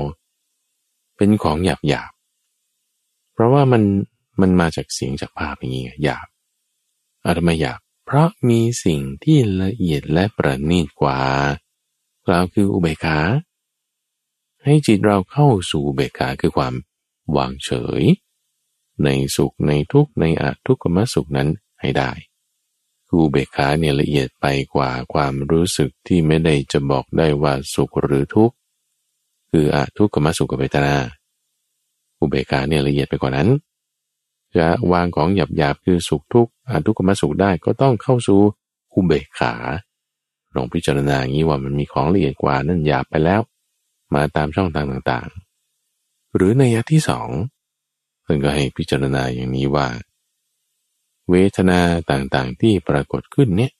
[1.23, 2.13] เป็นของหยาบหยาบ
[3.33, 3.83] เพราะว่ามัน
[4.41, 6.27] มันมาจากเสียงจากภาพอย่างนี้หยาบ
[7.25, 11.21] อาตมาหยาบเพราะมีสิ่งที่ละเอียดและประณีตกว่า
[12.27, 13.19] กล่าวคืออุเบกขา
[14.65, 16.75] ให้จิตเราเข้าสู่อุเบกขาคือความ
[17.37, 17.71] วางเฉ
[18.01, 18.03] ย
[19.05, 21.49] ในสุขในทุกในอาทุกขมสุขนั้น
[21.81, 22.11] ให้ได้
[23.09, 28.57] คูเบกขาเนี่ยละเอียดไปกว่าความรู้สึกที่ไม่ได้จะบอกได้ว่าสุขหรือทุกข์
[29.53, 30.95] คืออทุกขมสุขเวทนา
[32.21, 33.49] อุเบกขาเนี่ยละเอียดไปกว่านั้น
[34.57, 38.41] จะวางของหยาบหยาบคือสุขทุกข์อทุกขมสุขได้ก็ต้องเข้าสู่
[38.95, 39.55] อุเบกขา
[40.55, 43.41] ลองพิจารณาอย่างนี้ว่ามันมีของละเอียดกว่านั่นหยาบไปแล้ว
[44.15, 47.29] มาตามช่องทางต่างๆ หรือในยัที่สอง
[48.23, 49.87] เพื่นก็ให้พิจารณาอย่างนี้ว่า
[51.31, 51.79] เวทนา
[52.11, 53.73] ต่างๆที่ปรากฏขึ้นเนี่ย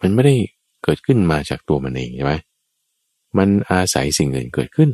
[0.00, 0.36] มันไม่ได้
[0.82, 2.34] เกิดขึ้นมาจากตัวมันเองใช่ไหม
[3.38, 4.90] มันอาศัยสิ่งอื่นเกิดขึ้น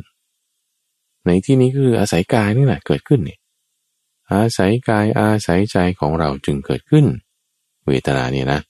[1.25, 3.37] ในที่นี้คืออาศัยกายนี่แหละเกิดขึ้นนี่
[4.33, 7.05] อาศัยกายอาศัยใจของเราจึงเกิดขึ้น
[7.87, 8.61] เวทนาเนี่ยนะ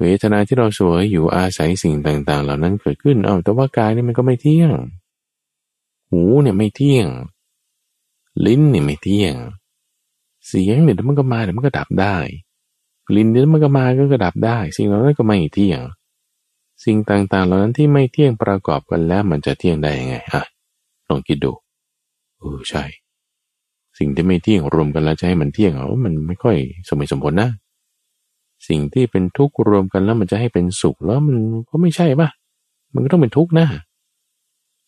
[0.00, 4.70] เวทนาที่เราสวยอยู่อาศัยสิ่งต่าง ๆ เหล่านั้นเกิดขึ้นเอาแต่ว่ากายนี่มันก็ไม่เที่ยง
[6.10, 7.06] หูเนี่ยไม่เที่ยง
[8.46, 9.34] ลิ้นเนี่ยไม่เที่ยง
[10.46, 12.16] เสียงเนี่ยมันก็มาเดี๋ยวมันก็ดับได้
[13.16, 15.80] ลิ้นเนี่ยมันก็มาก็กระดับได้ สิ่งเหล่านั้นก็ไม่เที่ยง
[16.84, 20.42] สิ่งต่างๆ เหล่านั้นที่ไม่เที่ยงประกอบกันแล้วมันจะเที่ยงได้ยังไงอะ
[21.08, 21.52] ลองคิดดู
[22.38, 22.84] เออใช่
[23.98, 26.56] สิ่งที่ไม่เที่ยงรวมกันแล้วจะให้มันเที่ยงเหรอมันไม่ค่อย
[26.88, 27.50] สมเหตุสมผลนะ
[28.68, 31.38] สิ่งที่เป็นทุกข์รวมกันแล้วมันจะให้เป็นสุขแล้วมัน
[31.70, 32.28] ก็ไม่ใช่ป่ะ
[32.94, 33.66] มันก็ต้องเป็นทุกข์นะ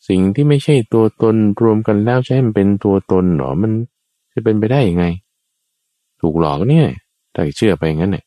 [0.08, 3.72] สิ่งที่ไม่ใช่ตัวตนรวมกันแล้วจะให้มันเป็นตัวตนหรอมัน
[4.34, 5.04] จะเป็นไปได้ยังไง
[6.20, 6.86] ถูกหลอกเนี่ย
[7.32, 8.24] แต่เชื่อไปงั้นเนี่ย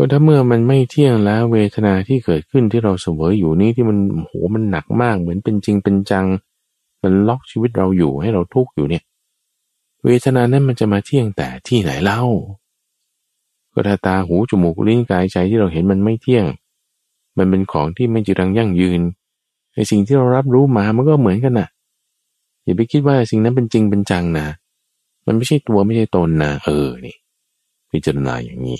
[0.00, 6.26] ก็ถ้าเมื่อมันไม่เที่ยงแล้วเวทนาที่เกิดขึ้นที่เราเสวยอยู่นี้ที่มันโหมันหนักมากเหมือนเป็นจริงเป็นจัง
[7.02, 9.04] มันล็อกชีวิตเราอยู่ให้เราทุกข์อยู่เนี่ย
[10.04, 12.22] เวทนานั้นมันจะมาเที่ยงแต่ที่ไหนเล่า
[13.72, 16.44] ก็ถ้าตาหูจมูกลิ้นกายใจที่เราเห็นมันไม่เที่ยง
[17.38, 19.00] มันเป็นของที่ไม่จีรังยั่งยืน
[19.74, 21.68] ไอสิ่งที่เรารับรู้มามันก็เหมือนกันนะ่ะ
[22.64, 24.46] อย่าไปคิดว่าสิ่งนั้นเป็นจริงเป็นจังนะ
[25.26, 27.16] มันไม่ใช่ตัวไม่ใช่ตนนะเออนี่
[27.90, 28.78] พิจารณาอย่างนี้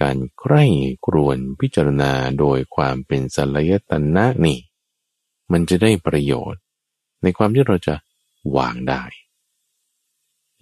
[0.00, 0.64] การใคร่
[1.06, 4.58] ครวนพิจารณาโดยความเป็นสัลยตนะนี่
[5.52, 6.62] มันจะได้ประโยชน์
[7.22, 7.94] ในความที่เราจะ
[8.56, 9.02] วางได้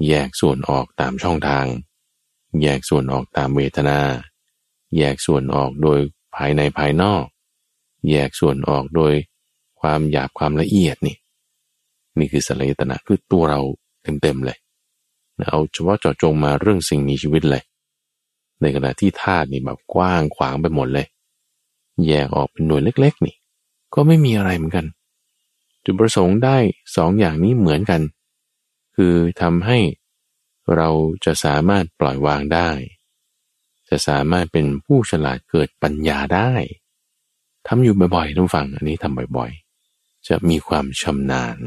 [0.07, 1.67] แยกส่วนออกตามช่องทาง
[2.63, 3.99] แยกส่วนออกตามเวทนา
[4.97, 6.01] แยกส่วนออกโดย
[6.37, 7.25] ภายในภายนอก
[8.11, 9.15] แยกส่วนออกโดย
[9.81, 11.17] ความหยาบความละเอียดนี่
[12.19, 13.61] นี่คือสลยตนะคือตัวเรา
[14.03, 14.59] เต็มๆเลย
[15.49, 17.63] เอาเฉพาะเจาะจงมาเรื่องสิ่งมีชีวิตเลย
[18.61, 21.07] ในขณะที่ธาตุนี่แบบกว้างขวางไปหมดเลย
[22.07, 23.37] แยกออกเป็นหน่วยเล็ก ๆ นี่
[23.95, 24.87] ก็ไม่มีอะไรเหมือนกัน
[25.85, 26.57] จุดประสงค์ได้
[26.97, 28.01] สองอย่างนี้เหมือนกัน
[28.97, 29.79] คือทำให้
[30.77, 30.89] เรา
[31.25, 32.71] จะสามารถปล่อยวางได้
[33.89, 36.53] จะสามารถเป็นผู้ฉลาดเกิดปัญญาได้
[37.67, 41.59] ทำอยู่บ่อยๆทุกฝังอันนี้ทำบ่อยๆ จะมีความชำนาญ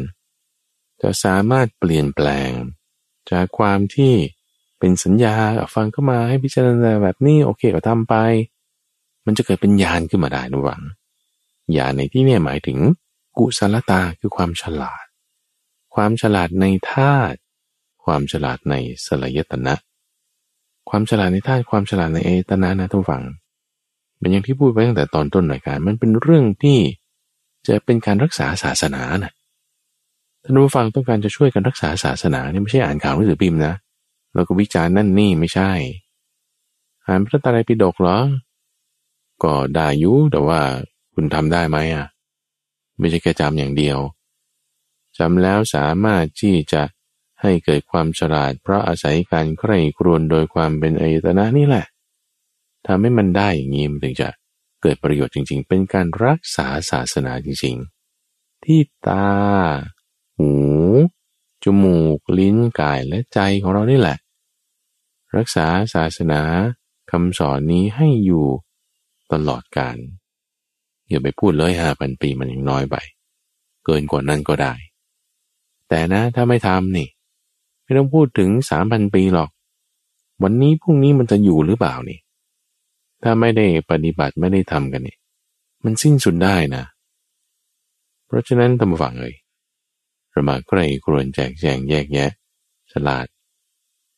[1.01, 2.51] จะสามารถเปลี่ยนแปลง
[3.31, 4.13] จากความที่
[4.79, 5.33] เป็นสัญญา
[5.75, 8.15] ฟังเข้ามาให้พิจารณาแบบนี้โอเคก็ทำไป
[9.25, 10.81] มันจะเกิดเป็นญาณขึ้นมาได้นะหวัง
[11.77, 12.79] ญาณในที่นี้หมายถึง
[13.37, 15.05] กุศลตาคือความฉลาด
[15.95, 17.37] ความฉลาดในธาตุ
[18.03, 18.75] ความฉลาดใน
[19.05, 19.75] สลายตนะ
[20.89, 23.23] ความฉลาดในธาตุความฉลาดในเอตนะนะทุกฝัง
[24.19, 26.79] เป็นอย่างที่พูดไปตั้งแต่ตอนต้นรายการมันเป็นเรื่องที่
[27.67, 29.33] จะเป็นการรักษาศาสนานะ
[30.43, 33.73] ท่านผู้ฟังต้องการจะช่วยกันรักษาศาสนาเนี่ยไม่ใช่อ่านข่าวหนังสือพิมพ์นะ
[34.37, 35.71] แล้วก็วิจารณ์นั่นนี่ไม่ใช่
[37.05, 38.19] อ่านพระตรัยปิฎกเหรอ
[39.43, 40.61] ก็ได้ยุแต่ว่า
[41.13, 42.07] คุณทำได้ไหมอะ
[42.97, 43.99] ไม่ใช่แค่จำอย่างเดียว
[45.17, 46.81] จำแล้วสามารถที่จะ
[47.41, 51.85] ให้เกิดความฉลาด เพราะอาศัยการใคร่ครวญโดยความเป็นอายตนะนี่แหละ
[52.87, 54.29] ทำให้มันได้อย่างนี้มันถึงจะ
[54.81, 57.75] เกิดประโยชน์จริง ๆ เป็นการรักษาศาสนาจริง
[58.21, 59.27] ๆ ที่ตา
[60.37, 60.51] หู
[61.63, 64.17] จมูก ลิ้น กาย และใจของเรานี่แหละ
[65.35, 66.41] รักษาศาสนา
[67.11, 68.45] คำสอนนี้ให้อยู่
[69.33, 69.97] ตลอดกาล
[71.07, 72.95] อย่าไปพูดเลยห้าพันปีมันยังน้อยไป
[73.85, 74.73] เกินกว่านั้นก็ได้
[75.89, 77.07] แต่นะถ้าไม่ทำนี่
[77.83, 79.49] ไม่ต้องพูดถึงสามพันปีหรอก
[80.43, 82.19] วันนี้พรุ่งนี้มันจะอยู่หรือเปล่านี่
[83.23, 85.17] ถ้าไม่ได้ปฏิบัติไม่ได้ทำกันนี่
[85.83, 86.83] มันสิ้นสุดได้นะ
[88.25, 89.35] เพราะฉะนั้นตำฝังเลย
[90.31, 92.31] เรามาใกล้ครวนแจกแจงแยกแยะ
[92.91, 93.25] ฉลาด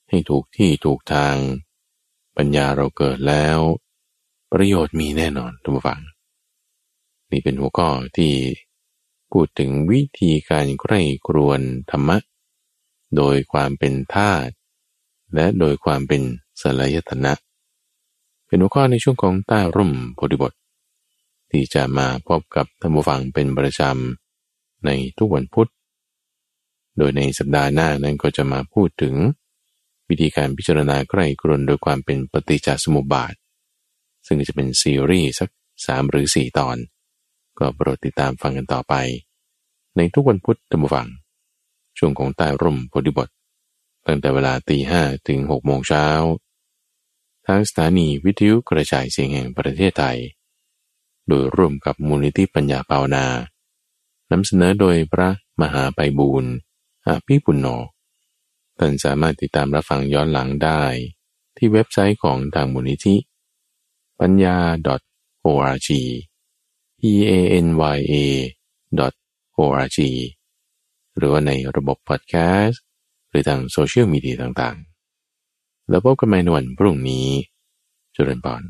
[0.09, 1.35] ให้ถูกที่ถูกทาง
[2.37, 3.59] ปัญญาเราเกิดแล้ว
[4.53, 6.01] ประโยชน์มีแน่นอนทุกฝัง
[7.31, 8.33] นี่เป็นหัวข้อที่
[9.31, 12.17] พูดถึงวิธีการใกล้ครวนธรรมะ
[13.17, 14.51] โดยความเป็นธาตุ
[15.35, 16.21] และโดยความเป็น
[16.61, 17.33] สลายตนะ
[18.47, 20.53] เป็นหัวข้อในช่วงของใต้ร่มโพธิบท
[21.51, 25.69] ที่จะมาพบกับท่านผู้ฟังเป็นประจำในทุกวันพุธ
[26.97, 29.15] โดยในสัปดาห์หน้านั้นก็จะมาพูดถึง
[30.09, 33.33] วิธีการพิจารณาใกล้กรนโดยความเป็นปฏิจจสมุปบาท
[34.27, 35.49] ซึ่งจะเป็นซีรีส์สัก
[35.85, 36.77] สามหรือสี่ตอน
[37.59, 38.93] ก็โปรดติดตามฟังกันต่อไป
[39.97, 41.07] ในทุกวันพุธธรรมฟัง
[41.97, 43.29] ช่วงของใต้ร่มโพธิบท
[44.05, 46.05] ตั้งแต่เวลาตีห้ถึงหกโมงเช้า
[47.45, 50.17] ทางสถานีวิทยุกระจายเสียงแห่งประเทศไทย
[51.27, 53.25] โดยร่วมกับมูลนิธิปัญญาภาวนา
[54.31, 55.29] นำเสนอโดยพระ
[55.61, 56.51] มหาไปบูรณ์
[57.07, 57.67] อภิปุณโญ
[58.79, 60.83] ท่านสามารถติดตามรับฟังย้อนหลังได้
[61.57, 63.15] ที่เว็บไซต์ของทางมูลนิธิ
[64.19, 64.57] ปัญญา
[65.45, 65.89] .org
[66.99, 67.33] p a
[67.65, 68.15] n y a
[69.57, 69.97] .org
[71.17, 72.81] หรือว่าในระบบพอดแคสต์
[73.29, 77.27] หรือทางโซเชียลมีเดียต่างๆ แล้วพบกันใหม่ในวันพรุ่งนี้
[78.15, 78.63] จุลปอน